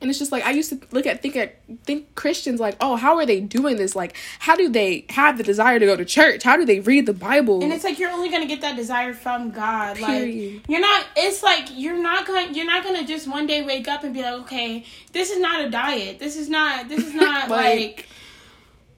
and 0.00 0.08
it's 0.10 0.18
just 0.18 0.30
like 0.32 0.44
I 0.44 0.50
used 0.52 0.70
to 0.70 0.80
look 0.92 1.06
at 1.06 1.22
think 1.22 1.36
at 1.36 1.56
think 1.84 2.14
Christians 2.14 2.60
like, 2.60 2.76
oh, 2.80 2.96
how 2.96 3.16
are 3.16 3.26
they 3.26 3.40
doing 3.40 3.76
this? 3.76 3.96
Like, 3.96 4.16
how 4.38 4.54
do 4.56 4.68
they 4.68 5.06
have 5.10 5.38
the 5.38 5.44
desire 5.44 5.78
to 5.78 5.86
go 5.86 5.96
to 5.96 6.04
church? 6.04 6.42
How 6.44 6.56
do 6.56 6.64
they 6.64 6.80
read 6.80 7.06
the 7.06 7.12
Bible? 7.12 7.62
and 7.62 7.72
it's 7.72 7.84
like 7.84 7.98
you're 7.98 8.10
only 8.10 8.28
gonna 8.30 8.46
get 8.46 8.60
that 8.60 8.76
desire 8.76 9.14
from 9.14 9.50
God. 9.50 9.96
Period. 9.96 10.54
Like 10.56 10.68
you're 10.68 10.80
not. 10.80 11.06
It's 11.16 11.42
like 11.42 11.68
you're 11.72 12.00
not 12.00 12.26
gonna. 12.26 12.52
You're 12.52 12.66
not 12.66 12.84
gonna 12.84 13.04
just 13.06 13.26
one 13.28 13.46
day 13.46 13.62
wake 13.62 13.88
up 13.88 14.04
and 14.04 14.14
be 14.14 14.22
like, 14.22 14.34
okay, 14.42 14.84
this 15.12 15.30
is 15.30 15.40
not 15.40 15.64
a 15.64 15.70
diet. 15.70 16.18
This 16.18 16.36
is 16.36 16.48
not. 16.48 16.88
This 16.88 17.04
is 17.06 17.14
not 17.26 17.48
Like- 17.48 17.74
like. 17.80 18.08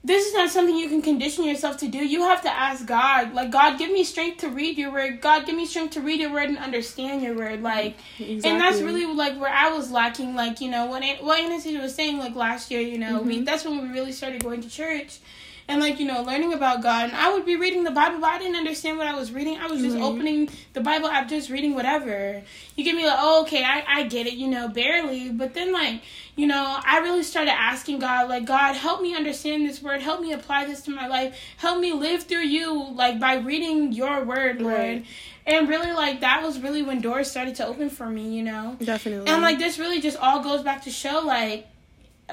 This 0.03 0.25
is 0.25 0.33
not 0.33 0.49
something 0.49 0.75
you 0.75 0.89
can 0.89 1.03
condition 1.03 1.43
yourself 1.45 1.77
to 1.77 1.87
do. 1.87 1.99
You 1.99 2.21
have 2.23 2.41
to 2.41 2.49
ask 2.49 2.87
God, 2.87 3.33
like 3.35 3.51
God, 3.51 3.77
give 3.77 3.91
me 3.91 4.03
strength 4.03 4.39
to 4.39 4.49
read 4.49 4.75
your 4.75 4.91
word. 4.91 5.21
God, 5.21 5.45
give 5.45 5.55
me 5.55 5.67
strength 5.67 5.93
to 5.93 6.01
read 6.01 6.19
your 6.19 6.31
word 6.33 6.49
and 6.49 6.57
understand 6.57 7.21
your 7.21 7.35
word. 7.35 7.61
Like, 7.61 7.97
and 8.19 8.41
that's 8.59 8.81
really 8.81 9.05
like 9.05 9.39
where 9.39 9.53
I 9.53 9.69
was 9.71 9.91
lacking. 9.91 10.33
Like, 10.35 10.59
you 10.59 10.71
know, 10.71 10.89
when 10.89 11.03
it, 11.03 11.23
what 11.23 11.39
Anastasia 11.39 11.79
was 11.79 11.93
saying, 11.93 12.17
like 12.17 12.35
last 12.35 12.71
year, 12.71 12.81
you 12.81 12.97
know, 12.97 13.19
Mm-hmm. 13.19 13.27
we 13.27 13.41
that's 13.41 13.63
when 13.63 13.79
we 13.83 13.89
really 13.93 14.11
started 14.11 14.43
going 14.43 14.61
to 14.61 14.69
church 14.69 15.19
and 15.67 15.79
like 15.81 15.99
you 15.99 16.05
know 16.05 16.21
learning 16.23 16.53
about 16.53 16.81
god. 16.81 17.05
And 17.09 17.15
i 17.15 17.31
would 17.33 17.45
be 17.45 17.55
reading 17.55 17.83
the 17.83 17.91
bible 17.91 18.19
but 18.19 18.29
i 18.29 18.39
didn't 18.39 18.55
understand 18.55 18.97
what 18.97 19.07
i 19.07 19.15
was 19.15 19.31
reading. 19.31 19.57
I 19.57 19.67
was 19.67 19.81
just 19.81 19.95
Right. 19.95 20.03
opening 20.03 20.49
the 20.73 20.81
bible 20.81 21.07
app 21.07 21.27
just 21.29 21.49
reading 21.49 21.75
whatever. 21.75 22.41
You 22.75 22.83
give 22.83 22.95
me 22.95 23.05
like 23.05 23.17
oh 23.19 23.41
okay 23.43 23.63
I, 23.63 23.83
I 23.87 24.03
get 24.03 24.27
it 24.27 24.33
you 24.33 24.47
know 24.47 24.67
barely. 24.67 25.29
But 25.29 25.53
then 25.53 25.71
like 25.73 26.01
you 26.35 26.47
know 26.47 26.79
i 26.85 26.99
really 26.99 27.23
started 27.23 27.51
asking 27.51 27.99
god 27.99 28.29
like 28.29 28.45
god 28.45 28.73
help 28.75 29.01
me 29.01 29.15
understand 29.15 29.67
this 29.67 29.81
word. 29.81 30.01
Help 30.01 30.21
me 30.21 30.31
apply 30.33 30.65
this 30.65 30.81
to 30.83 30.91
my 30.91 31.07
life. 31.07 31.37
Help 31.57 31.79
me 31.79 31.93
live 31.93 32.23
through 32.23 32.45
you 32.45 32.91
like 32.93 33.19
by 33.19 33.35
reading 33.35 33.91
your 33.91 34.23
word 34.23 34.61
lord. 34.61 34.73
Right. 34.77 35.05
and 35.45 35.67
really 35.69 35.91
like 35.91 36.21
that 36.21 36.41
was 36.43 36.59
really 36.59 36.81
when 36.81 37.01
doors 37.01 37.29
started 37.29 37.55
to 37.55 37.65
open 37.67 37.89
for 37.89 38.07
me 38.07 38.29
you 38.35 38.43
know? 38.43 38.77
Definitely. 38.83 39.31
And 39.31 39.41
like 39.41 39.57
this 39.59 39.77
really 39.79 39.99
just 40.01 40.17
all 40.17 40.41
goes 40.43 40.63
back 40.63 40.83
to 40.83 40.89
show 40.91 41.19
like 41.19 41.67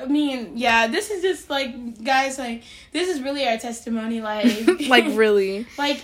I 0.02 0.06
mean, 0.06 0.52
yeah, 0.56 0.87
this 0.87 1.11
is 1.11 1.22
just 1.22 1.50
like 1.50 2.02
guys 2.02 2.38
like 2.38 2.62
this 2.92 3.08
is 3.08 3.20
really 3.20 3.46
our 3.46 3.58
testimony 3.58 4.20
like 4.20 4.66
like 4.88 5.04
really. 5.08 5.66
Like 5.78 6.02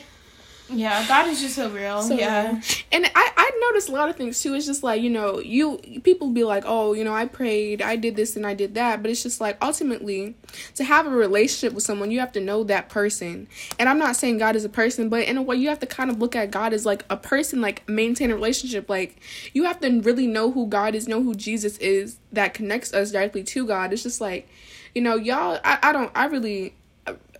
yeah, 0.70 1.06
God 1.06 1.28
is 1.28 1.42
just 1.42 1.56
so 1.56 1.68
real. 1.68 2.00
So, 2.02 2.14
yeah. 2.14 2.60
And 2.90 3.04
I 3.14 3.32
I 3.36 3.50
noticed 3.70 3.90
a 3.90 3.92
lot 3.92 4.08
of 4.08 4.16
things 4.16 4.40
too. 4.40 4.54
It's 4.54 4.64
just 4.64 4.82
like, 4.82 5.02
you 5.02 5.10
know, 5.10 5.38
you 5.38 5.78
people 6.02 6.30
be 6.30 6.42
like, 6.42 6.64
"Oh, 6.66 6.94
you 6.94 7.04
know, 7.04 7.14
I 7.14 7.26
prayed, 7.26 7.82
I 7.82 7.96
did 7.96 8.16
this 8.16 8.34
and 8.34 8.46
I 8.46 8.54
did 8.54 8.74
that." 8.74 9.02
But 9.02 9.10
it's 9.10 9.22
just 9.22 9.40
like 9.40 9.58
ultimately 9.60 10.36
to 10.76 10.84
have 10.84 11.06
a 11.06 11.10
relationship 11.10 11.74
with 11.74 11.84
someone, 11.84 12.10
you 12.10 12.18
have 12.20 12.32
to 12.32 12.40
know 12.40 12.64
that 12.64 12.88
person. 12.88 13.46
And 13.78 13.88
I'm 13.88 13.98
not 13.98 14.16
saying 14.16 14.38
God 14.38 14.56
is 14.56 14.64
a 14.64 14.70
person, 14.70 15.10
but 15.10 15.24
in 15.24 15.36
a 15.36 15.42
way 15.42 15.56
you 15.56 15.68
have 15.68 15.80
to 15.80 15.86
kind 15.86 16.10
of 16.10 16.18
look 16.18 16.34
at 16.34 16.50
God 16.50 16.72
as 16.72 16.86
like 16.86 17.04
a 17.10 17.16
person, 17.16 17.60
like 17.60 17.86
maintain 17.86 18.30
a 18.30 18.34
relationship. 18.34 18.88
Like 18.88 19.20
you 19.52 19.64
have 19.64 19.80
to 19.80 20.00
really 20.00 20.26
know 20.26 20.50
who 20.50 20.66
God 20.66 20.94
is, 20.94 21.06
know 21.06 21.22
who 21.22 21.34
Jesus 21.34 21.76
is 21.78 22.18
that 22.32 22.54
connects 22.54 22.94
us 22.94 23.12
directly 23.12 23.44
to 23.44 23.66
God. 23.66 23.92
It's 23.92 24.02
just 24.02 24.20
like, 24.20 24.48
you 24.94 25.02
know, 25.02 25.16
y'all 25.16 25.60
I, 25.62 25.78
I 25.82 25.92
don't 25.92 26.10
I 26.14 26.24
really 26.24 26.74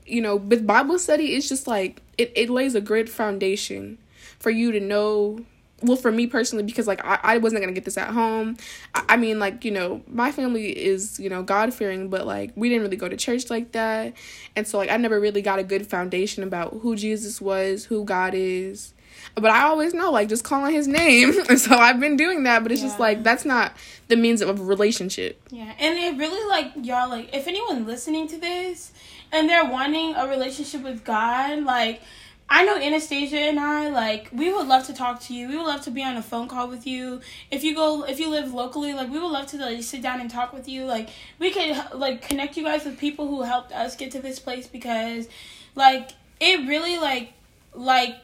you 0.07 0.21
know, 0.21 0.37
with 0.37 0.67
Bible 0.67 0.99
study, 0.99 1.35
it's 1.35 1.49
just 1.49 1.67
like 1.67 2.03
it, 2.19 2.33
it 2.35 2.51
lays 2.51 2.75
a 2.75 2.81
great 2.81 3.09
foundation 3.09 3.99
for 4.39 4.51
you 4.51 4.73
to 4.73 4.81
know. 4.81 5.41
Well, 5.83 5.97
for 5.97 6.11
me 6.11 6.27
personally, 6.27 6.65
because 6.65 6.87
like 6.87 7.05
I, 7.05 7.19
I 7.23 7.39
wasn't 7.39 7.61
gonna 7.61 7.73
get 7.73 7.85
this 7.85 7.99
at 7.99 8.09
home. 8.09 8.57
I, 8.95 9.05
I 9.11 9.17
mean, 9.17 9.39
like 9.39 9.65
you 9.65 9.71
know, 9.71 10.03
my 10.07 10.33
family 10.33 10.71
is 10.71 11.21
you 11.21 11.29
know 11.29 11.43
God 11.43 11.75
fearing, 11.75 12.09
but 12.09 12.27
like 12.27 12.53
we 12.57 12.69
didn't 12.69 12.85
really 12.85 12.97
go 12.97 13.09
to 13.09 13.17
church 13.17 13.51
like 13.51 13.73
that, 13.73 14.15
and 14.57 14.67
so 14.67 14.79
like 14.79 14.91
I 14.91 14.97
never 14.97 15.21
really 15.21 15.43
got 15.43 15.59
a 15.59 15.65
good 15.65 15.87
foundation 15.87 16.43
about 16.43 16.79
who 16.83 16.97
Jesus 16.97 17.41
was, 17.41 17.85
who 17.87 18.05
God 18.05 18.33
is. 18.35 18.94
But 19.35 19.47
I 19.47 19.63
always 19.63 19.95
know 19.95 20.11
like 20.11 20.29
just 20.29 20.45
calling 20.45 20.75
His 20.75 20.87
name, 20.87 21.35
and 21.49 21.59
so 21.59 21.77
I've 21.77 22.01
been 22.01 22.17
doing 22.17 22.45
that. 22.45 22.63
But 22.63 22.73
it's 22.73 22.83
just 22.83 23.01
like 23.01 23.23
that's 23.23 23.45
not 23.45 23.73
the 24.09 24.17
means 24.17 24.41
of 24.43 24.61
a 24.61 24.63
relationship. 24.63 25.41
Yeah. 25.51 25.73
And 25.79 25.99
it 25.99 26.19
really 26.19 26.49
like 26.49 26.73
y'all 26.77 27.09
like 27.09 27.35
if 27.35 27.49
anyone 27.49 27.87
listening 27.87 28.29
to 28.29 28.39
this 28.39 28.93
and 29.33 29.49
they're 29.49 29.65
wanting 29.65 30.15
a 30.15 30.27
relationship 30.29 30.83
with 30.83 31.05
God, 31.05 31.65
like 31.65 32.01
I 32.49 32.65
know 32.65 32.77
Anastasia 32.77 33.39
and 33.39 33.59
I 33.59 33.89
like 33.89 34.29
we 34.33 34.53
would 34.53 34.67
love 34.69 34.87
to 34.87 34.95
talk 34.95 35.21
to 35.23 35.35
you. 35.35 35.49
We 35.49 35.57
would 35.57 35.67
love 35.67 35.81
to 35.83 35.91
be 35.91 36.05
on 36.05 36.17
a 36.17 36.23
phone 36.23 36.47
call 36.47 36.69
with 36.69 36.87
you. 36.87 37.21
If 37.51 37.65
you 37.65 37.75
go 37.75 38.05
if 38.05 38.21
you 38.21 38.29
live 38.29 38.53
locally, 38.53 38.93
like 38.93 39.11
we 39.11 39.19
would 39.19 39.33
love 39.33 39.47
to 39.47 39.57
like 39.57 39.83
sit 39.83 40.03
down 40.03 40.21
and 40.21 40.31
talk 40.31 40.53
with 40.53 40.69
you. 40.69 40.85
Like 40.85 41.09
we 41.39 41.51
could 41.51 41.77
like 41.95 42.23
connect 42.23 42.57
you 42.57 42.65
guys 42.65 42.85
with 42.85 42.99
people 42.99 43.27
who 43.27 43.43
helped 43.43 43.73
us 43.73 43.97
get 43.97 44.11
to 44.13 44.21
this 44.21 44.39
place 44.39 44.67
because 44.67 45.29
like 45.75 46.11
it 46.39 46.69
really 46.69 46.99
like 46.99 47.33
like 47.73 48.17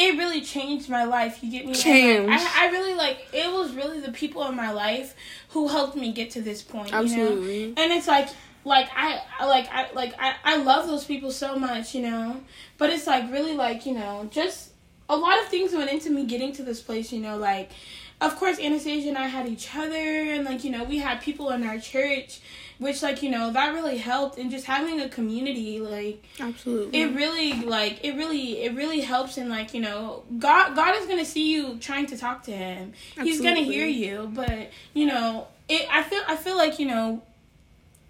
it 0.00 0.16
really 0.18 0.40
changed 0.40 0.88
my 0.88 1.04
life. 1.04 1.38
You 1.42 1.50
get 1.50 1.66
me? 1.66 1.74
And, 2.18 2.26
like, 2.28 2.40
I, 2.40 2.66
I 2.68 2.70
really 2.70 2.94
like 2.94 3.18
it 3.32 3.52
was 3.52 3.72
really 3.74 4.00
the 4.00 4.12
people 4.12 4.44
in 4.46 4.56
my 4.56 4.72
life 4.72 5.14
who 5.50 5.68
helped 5.68 5.96
me 5.96 6.12
get 6.12 6.30
to 6.32 6.42
this 6.42 6.62
point. 6.62 6.88
You 6.88 6.92
know? 6.94 7.02
Absolutely. 7.02 7.64
and 7.76 7.92
it's 7.92 8.08
like 8.08 8.28
like 8.64 8.88
I 8.96 9.20
I- 9.38 9.46
like 9.46 9.68
I 9.72 9.92
like 9.92 10.14
I, 10.18 10.34
I 10.44 10.56
love 10.56 10.86
those 10.86 11.04
people 11.04 11.30
so 11.30 11.56
much, 11.56 11.94
you 11.94 12.02
know. 12.02 12.40
But 12.78 12.90
it's 12.90 13.06
like 13.06 13.30
really 13.30 13.54
like, 13.54 13.84
you 13.86 13.94
know, 13.94 14.26
just 14.30 14.70
a 15.08 15.16
lot 15.16 15.40
of 15.42 15.48
things 15.48 15.72
went 15.72 15.90
into 15.90 16.10
me 16.10 16.24
getting 16.24 16.52
to 16.54 16.62
this 16.62 16.80
place, 16.80 17.12
you 17.12 17.20
know, 17.20 17.36
like 17.36 17.70
of 18.20 18.36
course 18.36 18.58
Anastasia 18.60 19.08
and 19.08 19.18
I 19.18 19.26
had 19.28 19.46
each 19.48 19.74
other 19.74 19.96
and 19.96 20.44
like, 20.44 20.62
you 20.64 20.70
know, 20.70 20.84
we 20.84 20.98
had 20.98 21.20
people 21.20 21.50
in 21.50 21.62
our 21.66 21.78
church 21.78 22.40
which 22.80 23.02
like, 23.02 23.22
you 23.22 23.30
know, 23.30 23.52
that 23.52 23.72
really 23.74 23.98
helped 23.98 24.38
and 24.38 24.50
just 24.50 24.64
having 24.64 25.00
a 25.00 25.08
community 25.08 25.80
like 25.80 26.24
Absolutely. 26.40 27.00
it 27.00 27.14
really 27.14 27.52
like 27.62 28.02
it 28.02 28.16
really 28.16 28.62
it 28.62 28.74
really 28.74 29.00
helps 29.00 29.36
and 29.36 29.48
like 29.50 29.72
you 29.74 29.80
know 29.80 30.24
god 30.38 30.74
god 30.74 30.96
is 30.96 31.06
gonna 31.06 31.24
see 31.24 31.52
you 31.52 31.76
trying 31.78 32.06
to 32.06 32.16
talk 32.16 32.42
to 32.44 32.52
him. 32.52 32.92
He's 33.22 33.40
gonna 33.40 33.60
hear 33.60 33.86
you 33.86 34.30
but 34.34 34.70
you 34.94 35.06
know 35.06 35.46
it 35.68 35.86
i 35.90 36.02
feel 36.02 36.22
i 36.26 36.36
feel 36.36 36.56
like 36.56 36.78
you 36.78 36.86
know 36.86 37.22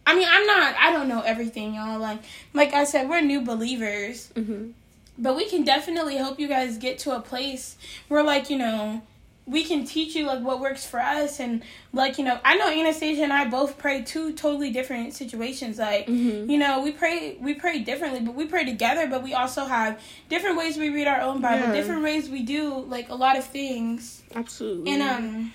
i 0.06 0.14
mean 0.14 0.26
i'm 0.30 0.46
not 0.46 0.74
i 0.76 0.90
don't 0.92 1.08
know 1.08 1.20
everything 1.22 1.74
y'all 1.74 1.98
like 1.98 2.20
like 2.54 2.72
i 2.72 2.84
said 2.84 3.08
we're 3.08 3.20
new 3.20 3.40
believers. 3.40 4.30
Hmm 4.34 4.70
but 5.18 5.36
we 5.36 5.46
can 5.46 5.64
definitely 5.64 6.16
help 6.16 6.40
you 6.40 6.48
guys 6.48 6.78
get 6.78 6.98
to 7.00 7.14
a 7.14 7.20
place 7.20 7.76
where 8.08 8.22
like 8.22 8.48
you 8.48 8.56
know 8.56 9.02
we 9.50 9.64
can 9.64 9.84
teach 9.84 10.14
you 10.14 10.26
like 10.26 10.40
what 10.42 10.60
works 10.60 10.84
for 10.86 11.00
us 11.00 11.40
and 11.40 11.62
like 11.92 12.18
you 12.18 12.24
know 12.24 12.38
i 12.44 12.54
know 12.56 12.68
anastasia 12.70 13.22
and 13.22 13.32
i 13.32 13.44
both 13.48 13.76
pray 13.78 14.00
two 14.02 14.32
totally 14.34 14.70
different 14.70 15.12
situations 15.12 15.78
like 15.78 16.06
Mhm. 16.06 16.48
you 16.48 16.56
know 16.58 16.82
we 16.82 16.92
pray 16.92 17.36
we 17.40 17.54
pray 17.54 17.80
differently 17.80 18.20
but 18.20 18.34
we 18.34 18.44
pray 18.46 18.64
together 18.64 19.06
but 19.08 19.22
we 19.22 19.34
also 19.34 19.64
have 19.64 20.00
different 20.28 20.56
ways 20.56 20.76
we 20.76 20.88
read 20.90 21.08
our 21.08 21.20
own 21.20 21.40
bible 21.40 21.66
Yeah. 21.66 21.72
different 21.72 22.02
ways 22.02 22.28
we 22.28 22.42
do 22.42 22.62
like 22.96 23.08
a 23.08 23.14
lot 23.14 23.36
of 23.36 23.44
things 23.44 24.22
Absolutely. 24.34 24.92
and 24.92 25.02
um 25.02 25.52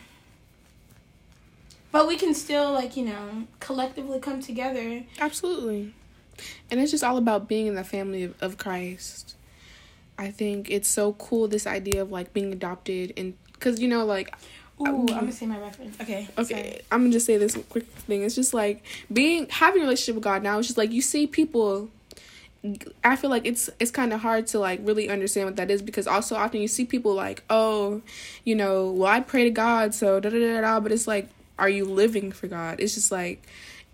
but 1.91 2.07
we 2.07 2.17
can 2.17 2.33
still 2.33 2.73
like 2.73 2.97
you 2.97 3.05
know 3.05 3.47
collectively 3.59 4.19
come 4.19 4.41
together 4.41 5.03
Absolutely. 5.19 5.93
And 6.69 6.81
it's 6.81 6.91
just 6.91 7.01
all 7.03 7.15
about 7.15 7.47
being 7.47 7.67
in 7.67 7.75
the 7.75 7.83
family 7.85 8.23
of, 8.23 8.35
of 8.41 8.57
Christ. 8.57 9.37
I 10.17 10.31
think 10.31 10.69
it's 10.69 10.89
so 10.89 11.13
cool 11.13 11.47
this 11.47 11.65
idea 11.65 12.01
of 12.01 12.11
like 12.11 12.33
being 12.33 12.51
adopted 12.51 13.13
and 13.15 13.35
because 13.65 13.79
you 13.81 13.87
know 13.87 14.05
like 14.05 14.33
Ooh, 14.81 14.85
Um, 14.85 14.99
i'm 15.01 15.05
gonna 15.07 15.31
say 15.31 15.45
my 15.45 15.57
reference 15.59 15.99
okay 16.01 16.27
okay 16.37 16.53
sorry. 16.53 16.81
I'm 16.91 17.01
gonna 17.01 17.11
just 17.13 17.25
say 17.25 17.37
this 17.37 17.57
quick 17.69 17.85
thing. 18.07 18.23
It's 18.23 18.35
just 18.35 18.53
like 18.53 18.83
being 19.11 19.47
having 19.49 19.81
a 19.81 19.85
relationship 19.85 20.15
with 20.15 20.23
God 20.23 20.43
now. 20.43 20.59
It's 20.59 20.67
just 20.67 20.77
like 20.77 20.91
you 20.91 21.01
see 21.01 21.27
people. 21.27 21.89
I 23.03 23.15
feel 23.15 23.29
like 23.29 23.45
it's 23.45 23.69
it's 23.79 23.91
kind 23.91 24.11
of 24.11 24.19
hard 24.21 24.47
to 24.47 24.59
like 24.59 24.79
really 24.83 25.07
understand 25.09 25.45
what 25.45 25.55
that 25.57 25.69
is 25.71 25.81
because 25.81 26.07
also 26.07 26.35
often 26.35 26.59
you 26.61 26.67
see 26.67 26.83
people 26.83 27.13
like 27.13 27.43
oh, 27.49 28.01
you 28.43 28.55
know, 28.55 28.91
well 28.91 29.09
I 29.11 29.19
pray 29.21 29.43
to 29.45 29.49
God 29.51 29.93
so 29.93 30.19
da 30.19 30.29
da 30.29 30.39
da 30.39 30.61
da, 30.61 30.79
but 30.81 30.91
it's 30.91 31.07
like 31.07 31.29
are 31.57 31.69
you 31.69 31.85
living 31.85 32.31
for 32.33 32.47
God? 32.47 32.79
It's 32.79 32.93
just 32.95 33.11
like. 33.11 33.41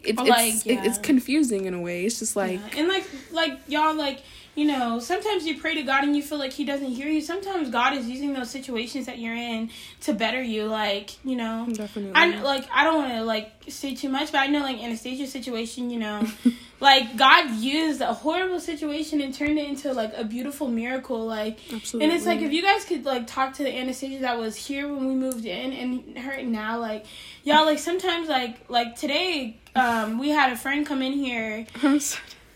It's, 0.03 0.19
Or, 0.19 0.25
it's, 0.25 0.29
like, 0.31 0.65
it- 0.65 0.83
it's 0.83 0.97
confusing 0.97 1.65
in 1.65 1.75
a 1.75 1.79
way. 1.79 2.05
It's 2.05 2.17
just 2.17 2.35
like 2.35 2.59
Yeah. 2.59 2.79
and 2.79 2.87
like 2.87 3.05
like 3.33 3.59
y'all 3.67 3.95
like 3.95 4.21
you 4.53 4.65
know, 4.65 4.99
sometimes 4.99 5.47
you 5.47 5.57
pray 5.57 5.75
to 5.75 5.83
God 5.83 6.03
and 6.03 6.13
you 6.13 6.21
feel 6.21 6.37
like 6.37 6.51
He 6.51 6.65
doesn't 6.65 6.89
hear 6.89 7.07
you. 7.07 7.21
Sometimes 7.21 7.69
God 7.69 7.95
is 7.95 8.09
using 8.09 8.33
those 8.33 8.49
situations 8.49 9.05
that 9.05 9.17
you're 9.17 9.35
in 9.35 9.69
to 10.01 10.13
better 10.13 10.41
you. 10.41 10.65
Like, 10.65 11.23
you 11.23 11.37
know, 11.37 11.67
Definitely. 11.71 12.11
I 12.15 12.41
like 12.41 12.67
I 12.73 12.83
don't 12.83 12.97
want 12.97 13.13
to 13.13 13.23
like 13.23 13.53
say 13.69 13.95
too 13.95 14.09
much, 14.09 14.31
but 14.33 14.39
I 14.39 14.47
know 14.47 14.59
like 14.59 14.77
Anastasia's 14.77 15.31
situation, 15.31 15.89
you 15.89 15.99
know, 15.99 16.27
like 16.81 17.15
God 17.15 17.51
used 17.51 18.01
a 18.01 18.13
horrible 18.13 18.59
situation 18.59 19.21
and 19.21 19.33
turned 19.33 19.57
it 19.57 19.69
into 19.69 19.93
like 19.93 20.13
a 20.17 20.25
beautiful 20.25 20.67
miracle. 20.67 21.25
Like, 21.25 21.59
Absolutely. 21.71 22.09
and 22.09 22.17
it's 22.17 22.25
like 22.25 22.41
if 22.41 22.51
you 22.51 22.61
guys 22.61 22.83
could 22.83 23.05
like 23.05 23.27
talk 23.27 23.53
to 23.53 23.63
the 23.63 23.73
Anastasia 23.73 24.19
that 24.19 24.37
was 24.37 24.57
here 24.57 24.93
when 24.93 25.07
we 25.07 25.15
moved 25.15 25.45
in 25.45 25.71
and 25.71 26.17
her 26.17 26.43
now, 26.43 26.77
like, 26.77 27.05
y'all 27.45 27.65
like 27.65 27.79
sometimes 27.79 28.27
like 28.27 28.57
like 28.67 28.97
today, 28.97 29.61
um, 29.75 30.19
we 30.19 30.27
had 30.27 30.51
a 30.51 30.57
friend 30.57 30.85
come 30.85 31.01
in 31.01 31.13
here. 31.13 31.67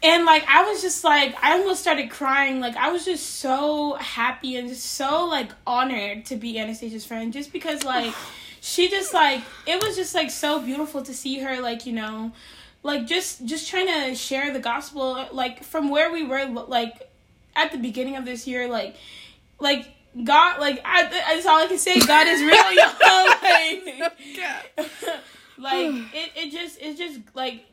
and 0.04 0.26
like 0.26 0.46
I 0.48 0.64
was 0.64 0.82
just 0.82 1.04
like 1.04 1.36
I 1.42 1.54
almost 1.54 1.82
started 1.82 2.10
crying. 2.10 2.60
Like 2.60 2.76
I 2.76 2.92
was 2.92 3.06
just 3.06 3.38
so 3.38 3.96
happy 3.96 4.56
and 4.56 4.70
just 4.70 4.86
so 4.86 5.26
like 5.26 5.52
honored 5.66 6.26
to 6.26 6.36
be 6.36 6.60
Anastasia's 6.60 7.06
friend 7.06 7.34
just 7.34 7.52
because 7.52 7.84
like 7.84 8.14
she 8.62 8.90
just 8.90 9.14
like 9.14 9.42
it 9.66 9.82
was 9.82 9.96
just 9.96 10.14
like 10.16 10.32
so 10.32 10.62
beautiful 10.62 11.02
to 11.04 11.14
see 11.14 11.40
her 11.40 11.62
like, 11.62 11.86
you 11.86 11.94
know, 11.94 12.32
like 12.84 13.08
just 13.08 13.46
just 13.46 13.70
trying 13.70 13.88
to 13.88 14.16
share 14.16 14.54
the 14.54 14.60
gospel 14.60 15.28
like 15.32 15.64
from 15.64 15.90
where 15.90 16.12
we 16.12 16.24
were 16.24 16.46
like 16.46 17.10
at 17.56 17.72
the 17.72 17.78
beginning 17.78 18.16
of 18.16 18.26
this 18.26 18.46
year 18.46 18.68
like 18.68 18.96
like 19.60 19.88
God 20.24 20.60
like 20.60 20.82
I 20.86 21.04
that's 21.04 21.46
all 21.46 21.62
I 21.62 21.68
can 21.68 21.78
say. 21.78 22.00
God 22.00 22.28
is 22.28 22.42
real 22.42 22.54
y'all 22.74 22.96
like 24.78 25.26
like 25.58 26.14
it, 26.14 26.32
it 26.36 26.52
just 26.52 26.78
it's 26.82 27.00
just 27.00 27.20
like 27.34 27.66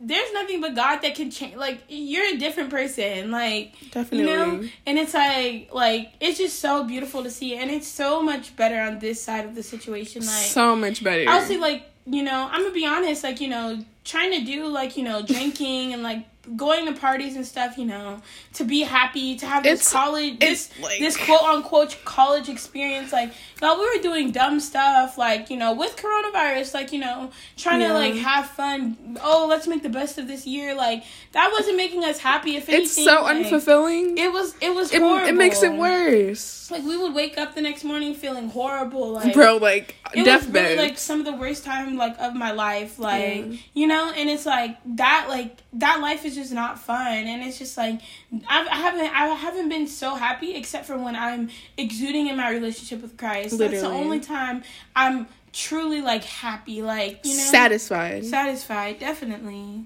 there's 0.00 0.32
nothing 0.32 0.60
but 0.60 0.74
God 0.74 1.00
that 1.00 1.14
can 1.14 1.30
change 1.30 1.56
like 1.56 1.82
you're 1.88 2.34
a 2.34 2.36
different 2.38 2.70
person 2.70 3.30
like 3.30 3.74
Definitely. 3.90 4.18
you 4.18 4.24
know 4.36 4.68
and 4.86 4.98
it's 4.98 5.12
like 5.12 5.68
like 5.72 6.12
it's 6.20 6.38
just 6.38 6.58
so 6.58 6.84
beautiful 6.84 7.22
to 7.22 7.30
see 7.30 7.56
and 7.56 7.70
it's 7.70 7.86
so 7.86 8.22
much 8.22 8.56
better 8.56 8.80
on 8.80 8.98
this 8.98 9.22
side 9.22 9.44
of 9.44 9.54
the 9.54 9.62
situation 9.62 10.22
like 10.22 10.46
so 10.46 10.74
much 10.74 11.04
better. 11.04 11.28
I'll 11.28 11.42
say 11.42 11.58
like 11.58 11.84
you 12.06 12.22
know 12.22 12.48
I'm 12.50 12.62
gonna 12.62 12.74
be 12.74 12.86
honest 12.86 13.22
like 13.22 13.40
you 13.40 13.48
know 13.48 13.84
trying 14.04 14.32
to 14.32 14.44
do 14.44 14.66
like 14.66 14.96
you 14.96 15.04
know 15.04 15.22
drinking 15.22 15.92
and 15.92 16.02
like 16.02 16.24
going 16.56 16.86
to 16.86 16.98
parties 16.98 17.36
and 17.36 17.46
stuff 17.46 17.76
you 17.76 17.84
know 17.84 18.20
to 18.54 18.64
be 18.64 18.80
happy 18.80 19.36
to 19.36 19.46
have 19.46 19.62
this 19.62 19.80
It's- 19.80 19.92
college 19.92 20.38
this 20.40 20.70
like- 20.80 20.98
this 20.98 21.16
quote 21.16 21.42
unquote 21.42 21.98
college 22.04 22.48
experience 22.48 23.12
like 23.12 23.32
y'all 23.60 23.78
we 23.78 23.84
were 23.96 24.02
doing 24.02 24.30
dumb 24.32 24.58
stuff 24.58 25.18
like 25.18 25.50
you 25.50 25.56
know 25.58 25.74
with 25.74 25.96
coronavirus 25.96 26.72
like 26.74 26.92
you 26.92 26.98
know 26.98 27.30
trying 27.58 27.82
Yeah. 27.82 27.88
to 27.88 27.94
like 27.94 28.14
have 28.14 28.46
fun 28.48 29.18
oh 29.22 29.46
let's 29.48 29.66
make 29.66 29.82
the 29.82 29.90
best 29.90 30.16
of 30.18 30.28
this 30.28 30.46
year 30.46 30.74
like 30.74 31.04
that 31.32 31.50
wasn't 31.52 31.76
making 31.76 32.04
us 32.04 32.18
happy 32.18 32.56
if 32.56 32.68
anything 32.68 32.84
it's 32.84 32.94
so 33.04 33.22
like, 33.22 33.36
unfulfilling. 33.36 34.18
it 34.18 34.32
was 34.32 34.54
it 34.62 34.74
was 34.74 34.92
It, 34.92 35.02
horrible 35.02 35.28
it 35.28 35.34
makes 35.34 35.62
it 35.62 35.72
worse. 35.74 36.70
like 36.70 36.82
we 36.84 36.96
would 36.96 37.14
wake 37.14 37.36
up 37.36 37.54
the 37.54 37.60
next 37.62 37.84
morning 37.84 38.14
feeling 38.14 38.48
horrible 38.48 39.12
like 39.12 39.34
Bro, 39.34 39.58
like 39.58 39.94
it 40.14 40.18
was 40.20 40.24
deathbed. 40.24 40.70
really, 40.78 40.88
like 40.88 40.98
some 40.98 41.20
of 41.20 41.26
the 41.26 41.32
worst 41.34 41.64
time 41.64 41.96
like 41.96 42.18
of 42.18 42.34
my 42.34 42.50
life 42.50 42.98
like 42.98 43.44
Yeah. 43.46 43.56
you 43.74 43.86
know 43.86 44.10
and 44.16 44.30
it's 44.30 44.46
like 44.46 44.76
that 44.96 45.26
like 45.28 45.58
that 45.74 46.00
life 46.00 46.24
is 46.24 46.34
just 46.34 46.52
not 46.52 46.78
fun. 46.78 47.26
And 47.26 47.42
it's 47.42 47.58
just 47.58 47.76
like 47.76 48.00
I've, 48.48 48.66
i 48.68 48.76
haven't 48.76 49.14
i 49.14 49.26
haven't 49.28 49.68
been 49.68 49.86
so 49.86 50.14
happy 50.14 50.54
except 50.54 50.86
for 50.86 50.96
when 50.96 51.14
i'm 51.16 51.50
exuding 51.76 52.26
in 52.26 52.36
my 52.36 52.50
relationship 52.50 53.02
with 53.02 53.16
christ. 53.16 53.58
That's 53.58 53.80
the 53.80 53.86
only 53.86 54.20
time 54.20 54.62
i'm 54.96 55.26
truly 55.52 56.00
like 56.00 56.24
happy 56.24 56.82
like 56.82 57.20
you 57.24 57.36
know? 57.36 57.42
Satisfied. 57.42 58.24
satisfied 58.24 58.98
definitely. 58.98 59.84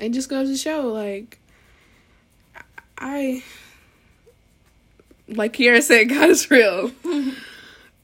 It 0.00 0.10
just 0.10 0.28
goes 0.28 0.48
to 0.48 0.56
show 0.56 0.88
like 0.88 1.38
I 2.98 3.42
like 5.28 5.54
Kiara 5.54 5.82
said, 5.82 6.08
God 6.08 6.30
is 6.30 6.50
real. 6.50 6.90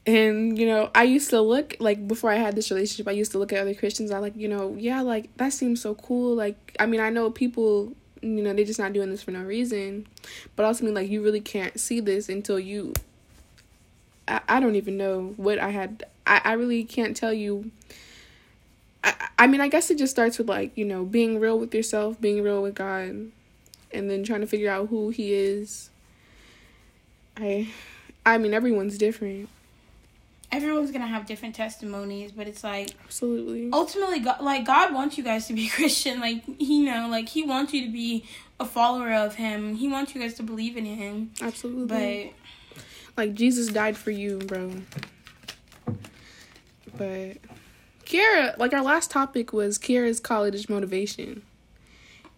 and 0.07 0.57
you 0.57 0.65
know, 0.65 0.89
I 0.95 1.03
used 1.03 1.29
to 1.29 1.41
look 1.41 1.75
like 1.79 2.07
before 2.07 2.31
I 2.31 2.35
had 2.35 2.55
this 2.55 2.71
relationship, 2.71 3.07
I 3.07 3.11
used 3.11 3.31
to 3.33 3.37
look 3.37 3.53
at 3.53 3.59
other 3.59 3.75
Christians. 3.75 4.09
I 4.09 4.17
like, 4.17 4.35
you 4.35 4.47
know, 4.47 4.75
yeah, 4.79 5.01
like 5.01 5.35
that 5.37 5.53
seems 5.53 5.81
so 5.81 5.93
cool. 5.93 6.35
Like, 6.35 6.75
I 6.79 6.85
mean, 6.87 7.01
I 7.01 7.09
know 7.09 7.29
people, 7.29 7.93
you 8.21 8.41
know, 8.41 8.53
they're 8.53 8.65
just 8.65 8.79
not 8.79 8.93
doing 8.93 9.11
this 9.11 9.21
for 9.21 9.31
no 9.31 9.43
reason, 9.43 10.07
but 10.55 10.65
also 10.65 10.85
mean 10.85 10.95
like 10.95 11.09
you 11.09 11.21
really 11.21 11.41
can't 11.41 11.79
see 11.79 11.99
this 11.99 12.29
until 12.29 12.59
you. 12.59 12.93
I, 14.27 14.41
I 14.47 14.59
don't 14.59 14.75
even 14.75 14.97
know 14.97 15.33
what 15.37 15.59
I 15.59 15.69
had. 15.69 16.05
I, 16.25 16.41
I 16.43 16.53
really 16.53 16.83
can't 16.83 17.15
tell 17.15 17.33
you 17.33 17.71
I, 19.03 19.27
I 19.39 19.47
mean, 19.47 19.61
I 19.61 19.67
guess 19.67 19.89
it 19.89 19.97
just 19.97 20.11
starts 20.11 20.37
with 20.37 20.49
like, 20.49 20.77
you 20.77 20.85
know, 20.85 21.05
being 21.05 21.39
real 21.39 21.57
with 21.59 21.73
yourself, 21.73 22.19
being 22.19 22.43
real 22.43 22.61
with 22.61 22.75
God, 22.75 23.31
and 23.91 24.09
then 24.09 24.23
trying 24.23 24.41
to 24.41 24.47
figure 24.47 24.69
out 24.69 24.89
who 24.89 25.09
he 25.09 25.33
is. 25.33 25.89
I 27.37 27.69
I 28.25 28.37
mean, 28.37 28.53
everyone's 28.53 28.97
different. 28.97 29.49
Everyone's 30.51 30.91
gonna 30.91 31.07
have 31.07 31.25
different 31.25 31.53
testimonies 31.55 32.31
but 32.31 32.47
it's 32.47 32.63
like 32.63 32.91
Absolutely. 33.05 33.69
ultimately 33.73 34.19
god 34.19 34.41
like 34.41 34.65
god 34.65 34.93
wants 34.93 35.17
you 35.17 35.23
guys 35.23 35.45
to 35.47 35.53
be 35.53 35.67
christian 35.75 36.19
like 36.19 36.43
he 36.57 36.79
you 36.83 36.85
know 36.85 37.07
like 37.09 37.27
he 37.29 37.43
wants 37.43 37.73
you 37.73 37.85
to 37.85 37.91
be 37.91 38.25
a 38.59 38.65
follower 38.65 39.11
of 39.13 39.35
him 39.35 39.75
he 39.75 39.89
wants 39.89 40.15
you 40.15 40.21
guys 40.21 40.33
to 40.35 40.43
believe 40.43 40.77
in 40.77 40.85
him 40.85 41.31
Absolutely. 41.41 42.33
but 42.33 42.47
like 43.17 43.33
Jesus 43.33 43.67
died 43.67 43.97
for 43.97 44.11
you, 44.11 44.37
bro. 44.37 44.71
But 46.95 47.37
Kiara, 48.05 48.57
like 48.57 48.73
our 48.73 48.83
last 48.83 49.11
topic 49.11 49.51
was 49.51 49.77
Kiara's 49.77 50.19
college 50.19 50.69
motivation. 50.69 51.41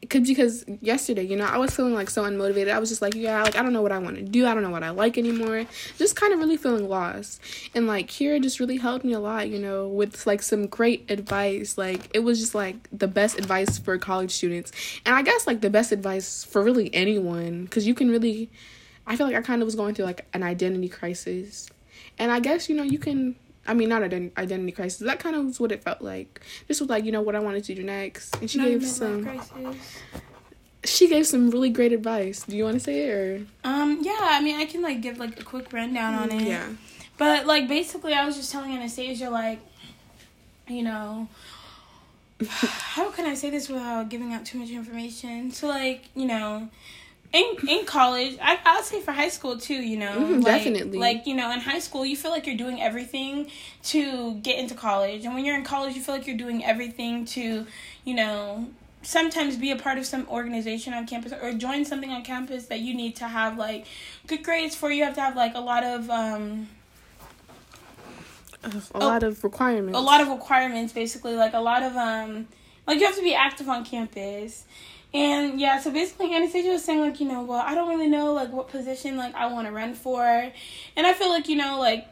Cause 0.08 0.28
because 0.28 0.66
yesterday, 0.82 1.24
you 1.24 1.36
know, 1.36 1.46
I 1.46 1.58
was 1.58 1.76
feeling 1.76 1.94
like 1.94 2.10
so 2.10 2.24
unmotivated. 2.24 2.72
I 2.72 2.80
was 2.80 2.88
just 2.88 3.02
like, 3.02 3.16
yeah, 3.16 3.44
like 3.44 3.58
I 3.58 3.62
don't 3.62 3.74
know 3.74 3.82
what 3.82 3.92
I 3.92 4.00
want 4.00 4.16
to 4.16 4.22
do. 4.22 4.48
I 4.48 4.54
don't 4.54 4.64
know 4.64 4.70
what 4.70 4.84
I 4.84 4.92
like 4.92 5.18
anymore. 5.18 5.66
Just 5.98 6.16
kind 6.16 6.32
of 6.34 6.40
really 6.40 6.56
feeling 6.56 6.88
lost. 6.88 7.42
And 7.76 7.86
like 7.86 8.08
Kira 8.08 8.42
just 8.42 8.62
really 8.62 8.78
helped 8.78 9.04
me 9.04 9.12
a 9.12 9.20
lot, 9.20 9.50
you 9.50 9.60
know, 9.60 9.90
with 9.90 10.26
like 10.26 10.42
some 10.42 10.68
great 10.68 11.12
advice. 11.12 11.78
Like 11.78 12.10
it 12.14 12.20
was 12.20 12.40
just 12.40 12.56
like 12.56 12.88
the 12.98 13.10
best 13.10 13.38
advice 13.38 13.78
for 13.78 13.98
college 13.98 14.32
students. 14.32 14.72
And 15.06 15.16
I 15.16 15.22
guess 15.22 15.46
like 15.46 15.60
the 15.60 15.70
best 15.70 15.92
advice 15.92 16.46
for 16.46 16.64
really 16.64 16.94
anyone 16.96 17.68
cuz 17.68 17.86
you 17.86 17.94
can 17.94 18.10
really 18.10 18.50
I 19.06 19.18
feel 19.18 19.28
like 19.28 19.36
I 19.36 19.42
kind 19.42 19.62
of 19.62 19.66
was 19.66 19.76
going 19.76 19.96
through 19.96 20.06
like 20.06 20.28
an 20.34 20.44
identity 20.44 20.88
crisis. 20.88 21.68
And 22.18 22.32
I 22.32 22.40
guess, 22.40 22.70
you 22.70 22.76
know, 22.76 22.84
you 22.84 23.00
can 23.00 23.36
I 23.70 23.74
mean, 23.74 23.88
not 23.90 24.02
an 24.02 24.32
identity 24.38 24.72
crisis. 24.72 25.00
That 25.00 25.20
kind 25.20 25.36
of 25.36 25.46
was 25.46 25.60
what 25.60 25.72
it 25.72 25.84
felt 25.84 26.02
like. 26.02 26.42
This 26.68 26.80
was 26.82 26.90
like, 26.90 27.06
you 27.06 27.12
know, 27.12 27.22
what 27.22 27.36
I 27.36 27.40
wanted 27.40 27.64
to 27.66 27.76
do 27.76 27.84
next. 27.84 28.36
And 28.42 28.50
she 28.50 28.58
not 28.58 28.68
gave 28.68 28.86
some 28.86 29.24
crisis. 29.24 29.76
she 30.84 31.08
gave 31.08 31.28
some 31.28 31.50
really 31.52 31.70
great 31.70 31.94
advice. 31.94 32.44
Do 32.44 32.58
you 32.58 32.64
want 32.64 32.76
to 32.76 32.80
say 32.80 33.06
it 33.06 33.10
or 33.12 33.46
um 33.64 34.00
yeah 34.02 34.18
i 34.22 34.42
mean 34.42 34.60
i 34.60 34.66
can 34.66 34.82
like 34.82 35.02
give 35.02 35.18
like 35.20 35.40
a 35.40 35.44
quick 35.44 35.72
rundown 35.74 36.14
on 36.16 36.32
it 36.32 36.44
Yeah. 36.48 36.68
but 37.18 37.46
like 37.46 37.68
basically 37.68 38.14
i 38.14 38.26
was 38.26 38.36
just 38.38 38.52
telling 38.52 38.72
anastasia 38.76 39.30
like 39.30 39.60
you 40.68 40.84
know 40.84 41.28
how 42.48 43.12
can 43.12 43.26
i 43.26 43.34
say 43.34 43.50
this 43.50 43.68
without 43.68 44.08
giving 44.10 44.34
out 44.34 44.46
too 44.46 44.58
much 44.58 44.70
information 44.70 45.52
so 45.52 45.68
like 45.68 46.06
you 46.16 46.26
know 46.26 46.70
in 47.32 47.46
in 47.68 47.86
college, 47.86 48.38
I 48.42 48.60
I'll 48.66 48.84
say 48.84 49.02
for 49.02 49.12
high 49.12 49.30
school 49.30 49.58
too. 49.58 49.76
You 49.76 49.98
know, 49.98 50.20
Mhm, 50.20 50.42
like, 50.44 50.64
definitely. 50.64 51.00
Like 51.00 51.28
you 51.28 51.36
know, 51.36 51.52
in 51.52 51.60
high 51.60 51.80
school, 51.80 52.06
you 52.06 52.16
feel 52.16 52.32
like 52.32 52.48
you're 52.48 52.58
doing 52.58 52.82
everything 52.82 53.50
to 53.84 54.36
get 54.36 54.58
into 54.58 54.74
college, 54.76 55.26
and 55.26 55.34
when 55.36 55.46
you're 55.46 55.56
in 55.56 55.64
college, 55.64 55.96
you 55.96 56.02
feel 56.02 56.16
like 56.16 56.26
you're 56.28 56.38
doing 56.38 56.64
everything 56.66 57.26
to, 57.26 57.66
you 58.04 58.14
know, 58.16 58.70
sometimes 59.04 59.58
be 59.58 59.72
a 59.72 59.76
part 59.76 59.98
of 59.98 60.06
some 60.06 60.28
organization 60.30 60.94
on 60.94 61.06
campus 61.06 61.32
or 61.42 61.54
join 61.54 61.86
something 61.86 62.10
on 62.12 62.24
campus 62.24 62.66
that 62.66 62.80
you 62.80 62.94
need 62.96 63.16
to 63.18 63.28
have 63.28 63.58
like 63.58 63.86
good 64.28 64.44
grades 64.44 64.76
for. 64.76 64.92
You 64.92 65.04
have 65.04 65.16
to 65.16 65.22
have 65.22 65.36
like 65.36 65.54
a 65.56 65.60
lot 65.62 65.84
of 65.84 66.10
um 66.10 66.68
a 68.94 69.00
Oh, 69.02 69.08
lot 69.08 69.24
of 69.24 69.44
requirements. 69.44 69.98
a 69.98 70.02
lot 70.02 70.22
of 70.22 70.28
requirements 70.28 70.92
basically 70.94 71.34
like 71.36 71.54
a 71.54 71.60
lot 71.60 71.82
of 71.84 71.96
um 71.96 72.48
like 72.88 73.00
you 73.00 73.06
have 73.06 73.16
to 73.16 73.22
be 73.22 73.34
active 73.34 73.70
on 73.70 73.86
campus 73.86 74.66
and 75.14 75.60
yeah 75.60 75.80
so 75.80 75.92
basically 75.92 76.36
anastasia 76.36 76.70
was 76.70 76.84
saying 76.84 77.02
like 77.02 77.20
you 77.20 77.28
know 77.28 77.42
well 77.42 77.60
i 77.66 77.74
don't 77.74 77.90
really 77.90 78.08
know 78.08 78.34
like 78.34 78.52
what 78.52 78.68
position 78.68 79.18
like 79.18 79.34
i 79.36 79.48
want 79.48 79.68
to 79.68 79.74
run 79.74 79.94
for. 79.94 80.24
And 80.24 81.08
i 81.08 81.14
feel 81.14 81.30
like 81.30 81.50
you 81.50 81.56
know 81.56 81.80
like 81.80 82.08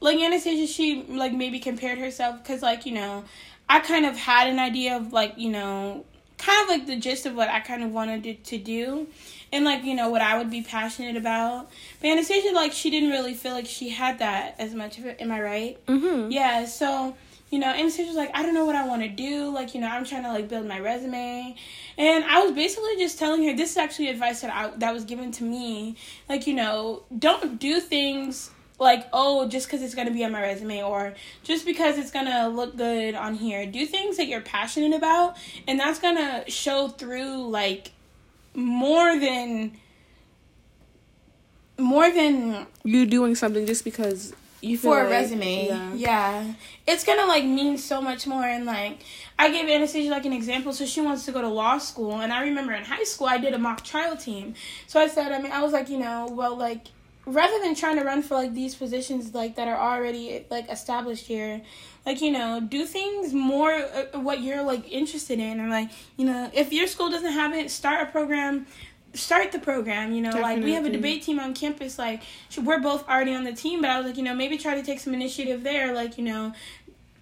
like 0.00 0.18
anastasia 0.18 0.66
she 0.66 1.04
like 1.04 1.32
maybe 1.32 1.60
compared 1.60 1.98
herself 1.98 2.42
because 2.42 2.62
like 2.62 2.86
you 2.86 2.92
know 2.92 3.24
i 3.68 3.78
kind 3.80 4.04
of 4.04 4.16
had 4.16 4.48
an 4.48 4.58
idea 4.58 4.96
of 4.96 5.12
like 5.12 5.34
you 5.36 5.50
know 5.50 6.04
kind 6.38 6.62
of 6.64 6.68
like 6.68 6.86
the 6.86 6.96
gist 6.96 7.26
of 7.26 7.34
what 7.36 7.48
i 7.50 7.60
kind 7.60 7.84
of 7.84 7.92
wanted 7.92 8.42
to, 8.44 8.58
do 8.58 9.06
and 9.52 9.64
like 9.64 9.84
you 9.84 9.94
know 9.94 10.08
what 10.08 10.22
i 10.22 10.36
would 10.38 10.50
be 10.50 10.62
passionate 10.62 11.16
about. 11.16 11.70
But 12.00 12.08
anastasia 12.08 12.52
like 12.52 12.72
she 12.72 12.90
didn't 12.90 13.10
really 13.10 13.34
feel 13.34 13.52
like 13.52 13.66
she 13.66 13.90
had 13.90 14.18
that 14.20 14.56
as 14.58 14.74
much 14.74 14.98
of 14.98 15.06
it. 15.06 15.20
Am 15.20 15.30
i 15.30 15.40
right? 15.40 15.86
Mhm. 15.86 16.32
yeah, 16.32 16.64
so 16.64 17.14
you 17.50 17.58
know, 17.58 17.68
Anastasia 17.68 18.06
was 18.06 18.16
like, 18.16 18.30
I 18.32 18.42
don't 18.42 18.54
know 18.54 18.64
what 18.64 18.76
I 18.76 18.86
want 18.86 19.02
to 19.02 19.08
do. 19.08 19.50
Like, 19.50 19.74
you 19.74 19.80
know, 19.80 19.88
I'm 19.88 20.04
trying 20.04 20.22
to 20.22 20.32
like 20.32 20.48
build 20.48 20.66
my 20.66 20.78
resume, 20.78 21.56
and 21.98 22.24
I 22.24 22.42
was 22.42 22.52
basically 22.52 22.96
just 22.96 23.18
telling 23.18 23.44
her 23.44 23.56
this 23.56 23.72
is 23.72 23.76
actually 23.76 24.08
advice 24.08 24.40
that 24.42 24.54
I 24.54 24.70
that 24.78 24.94
was 24.94 25.04
given 25.04 25.32
to 25.32 25.44
me. 25.44 25.96
Like, 26.28 26.46
you 26.46 26.54
know, 26.54 27.02
don't 27.16 27.58
do 27.58 27.80
things 27.80 28.50
like 28.78 29.06
oh 29.12 29.46
just 29.46 29.66
because 29.66 29.82
it's 29.82 29.94
gonna 29.94 30.10
be 30.10 30.24
on 30.24 30.32
my 30.32 30.40
resume 30.40 30.82
or 30.82 31.14
just 31.42 31.66
because 31.66 31.98
it's 31.98 32.10
gonna 32.10 32.48
look 32.48 32.76
good 32.76 33.14
on 33.14 33.34
here. 33.34 33.66
Do 33.66 33.84
things 33.84 34.16
that 34.16 34.26
you're 34.26 34.40
passionate 34.40 34.96
about, 34.96 35.36
and 35.66 35.78
that's 35.78 35.98
gonna 35.98 36.48
show 36.48 36.88
through 36.88 37.48
like 37.48 37.90
more 38.54 39.18
than 39.18 39.76
more 41.78 42.10
than 42.10 42.66
You 42.84 43.06
doing 43.06 43.34
something 43.34 43.66
just 43.66 43.84
because 43.84 44.34
you 44.60 44.76
for 44.78 45.00
a 45.00 45.02
like- 45.04 45.12
resume. 45.12 45.66
Yeah. 45.68 45.94
Yeah. 45.94 46.52
It's 46.86 47.04
gonna 47.04 47.26
like 47.26 47.44
mean 47.44 47.78
so 47.78 48.00
much 48.00 48.26
more 48.26 48.44
and 48.44 48.64
like 48.66 48.98
I 49.38 49.50
gave 49.50 49.68
Anastasia 49.68 50.10
like 50.10 50.24
an 50.26 50.32
example, 50.32 50.72
so 50.72 50.84
she 50.84 51.00
wants 51.00 51.24
to 51.26 51.32
go 51.32 51.40
to 51.40 51.48
law 51.48 51.78
school 51.78 52.20
and 52.20 52.32
I 52.32 52.42
remember 52.42 52.72
in 52.74 52.84
high 52.84 53.04
school 53.04 53.26
I 53.26 53.38
did 53.38 53.54
a 53.54 53.58
mock 53.58 53.84
trial 53.84 54.16
team. 54.16 54.54
So 54.86 55.00
I 55.00 55.08
said, 55.08 55.32
I 55.32 55.40
mean 55.40 55.52
I 55.52 55.62
was 55.62 55.72
like, 55.72 55.88
you 55.88 55.98
know, 55.98 56.28
well 56.30 56.56
like 56.56 56.86
rather 57.26 57.58
than 57.60 57.74
trying 57.74 57.96
to 57.96 58.04
run 58.04 58.22
for 58.22 58.34
like 58.34 58.54
these 58.54 58.74
positions 58.74 59.34
like 59.34 59.54
that 59.56 59.68
are 59.68 59.78
already 59.78 60.44
like 60.50 60.68
established 60.70 61.26
here, 61.26 61.60
like 62.04 62.20
you 62.20 62.30
know, 62.30 62.60
do 62.60 62.84
things 62.84 63.32
more 63.32 63.72
uh, 63.72 64.18
what 64.20 64.40
you're 64.40 64.62
like 64.62 64.90
interested 64.90 65.38
in 65.38 65.60
and 65.60 65.70
like, 65.70 65.90
you 66.16 66.24
know, 66.24 66.50
if 66.52 66.72
your 66.72 66.86
school 66.86 67.08
doesn't 67.10 67.32
have 67.32 67.54
it, 67.54 67.70
start 67.70 68.08
a 68.08 68.10
program 68.10 68.66
start 69.14 69.50
the 69.52 69.58
program 69.58 70.12
you 70.12 70.20
know 70.20 70.30
like 70.30 70.62
we 70.62 70.72
have 70.74 70.84
a 70.84 70.90
debate 70.90 71.22
team 71.22 71.40
on 71.40 71.52
campus 71.52 71.98
like 71.98 72.22
we're 72.62 72.78
both 72.80 73.08
already 73.08 73.34
on 73.34 73.42
the 73.44 73.52
team 73.52 73.80
but 73.80 73.90
i 73.90 73.96
was 73.98 74.06
like 74.06 74.16
you 74.16 74.22
know 74.22 74.34
maybe 74.34 74.56
try 74.56 74.74
to 74.74 74.82
take 74.84 75.00
some 75.00 75.12
initiative 75.12 75.62
there 75.64 75.92
like 75.92 76.16
you 76.16 76.24
know 76.24 76.52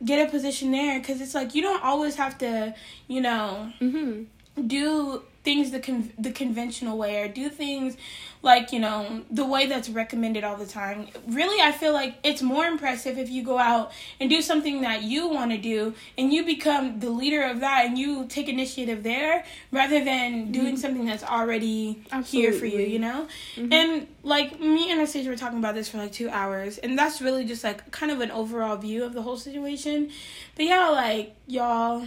get 0.05 0.27
a 0.29 0.31
position 0.31 0.71
there 0.71 0.99
because 1.01 1.21
it's 1.21 1.35
like 1.35 1.55
you 1.55 1.63
don't 1.63 1.83
always 1.83 2.17
have 2.17 2.37
to 2.39 2.75
you 3.09 3.21
know 3.21 3.73
Mhm. 3.81 4.27
do 4.67 5.23
things 5.49 5.71
the 5.71 5.81
con- 5.81 6.13
the 6.19 6.31
conventional 6.31 6.99
way 6.99 7.23
or 7.23 7.27
do 7.27 7.49
things 7.49 7.97
like 8.43 8.71
you 8.71 8.79
know 8.79 9.23
the 9.31 9.47
way 9.47 9.65
that's 9.65 9.89
recommended 9.89 10.45
all 10.45 10.57
the 10.57 10.67
time. 10.67 11.09
Really 11.27 11.59
i 11.63 11.73
feel 11.73 11.95
like 11.95 12.19
it's 12.23 12.43
more 12.43 12.67
impressive 12.67 13.17
if 13.17 13.31
you 13.31 13.43
go 13.43 13.57
out 13.57 13.91
and 14.21 14.29
do 14.29 14.43
something 14.43 14.83
that 14.83 15.05
you 15.05 15.27
want 15.27 15.51
to 15.53 15.57
do 15.57 15.95
and 16.19 16.35
you 16.35 16.45
become 16.45 17.01
the 17.01 17.09
leader 17.09 17.43
of 17.45 17.61
that 17.61 17.87
and 17.87 17.97
you 17.97 18.27
take 18.27 18.47
initiative 18.47 19.03
there 19.03 19.43
rather 19.73 20.05
than 20.05 20.33
mm-hmm. 20.33 20.53
doing 20.53 20.77
something 20.77 21.07
that's 21.07 21.25
already 21.25 21.99
here 22.27 22.53
for 22.53 22.67
you 22.67 22.81
you 22.81 22.99
know? 22.99 23.27
Mm-hmm. 23.57 23.73
And 23.73 24.07
like 24.23 24.61
me 24.61 24.91
and 24.91 25.01
Anastasia 25.01 25.31
were 25.31 25.37
talking 25.37 25.59
about 25.59 25.75
this 25.75 25.89
for 25.89 25.97
like 25.97 26.13
two 26.13 26.29
hours 26.29 26.77
and 26.77 26.99
that's 26.99 27.23
really 27.23 27.47
just 27.47 27.65
like 27.65 27.91
kind 27.91 28.13
of 28.13 28.21
an 28.21 28.31
overall 28.31 28.77
view 28.77 29.03
of 29.03 29.15
the 29.15 29.23
whole 29.23 29.39
situation. 29.39 30.11
But 30.57 30.67
yeah 30.67 30.91
like 30.91 31.35
y'all 31.47 32.07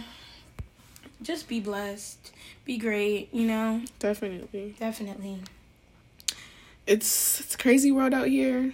just 1.22 1.48
be 1.48 1.58
blessed 1.58 2.30
be 2.64 2.78
great 2.78 3.28
you 3.32 3.46
know 3.46 3.82
Definitely. 3.98 4.74
definitely 4.78 5.38
It's 6.86 7.40
it's 7.40 7.54
a 7.54 7.58
crazy 7.58 7.92
world 7.92 8.12
out 8.14 8.26
here, 8.28 8.72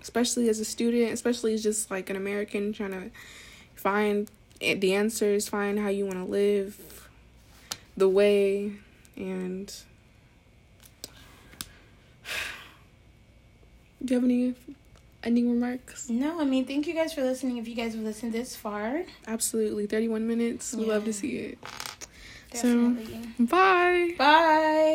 especially 0.00 0.48
as 0.48 0.60
a 0.60 0.64
student, 0.64 1.12
especially 1.12 1.52
as 1.54 1.62
just 1.62 1.90
like 1.90 2.08
an 2.10 2.16
American 2.16 2.72
trying 2.72 2.92
to 2.92 3.10
find 3.74 4.30
the 4.60 4.94
answers, 4.94 5.48
find 5.48 5.78
how 5.78 5.88
you 5.88 6.04
want 6.06 6.18
to 6.18 6.24
live, 6.24 7.08
the 7.96 8.08
way, 8.08 8.72
and 9.16 9.74
do 14.04 14.14
you 14.14 14.20
have 14.20 14.24
any 14.24 14.54
ending 15.22 15.50
remarks? 15.50 16.08
no 16.08 16.40
i 16.40 16.44
mean 16.44 16.64
thank 16.64 16.86
you 16.86 16.94
guys 16.94 17.12
for 17.12 17.22
listening 17.22 17.58
if 17.58 17.68
you 17.68 17.74
guys 17.74 17.92
have 17.94 18.02
listened 18.02 18.32
this 18.32 18.56
far 18.56 19.02
Absolutely, 19.26 19.86
thirty-one 19.86 20.26
minutes. 20.26 20.74
We 20.74 20.86
love 20.86 21.04
to 21.04 21.12
see 21.12 21.36
it. 21.36 21.58
Definitely 22.50 23.20
Bye. 23.38 24.14
bye 24.18 24.94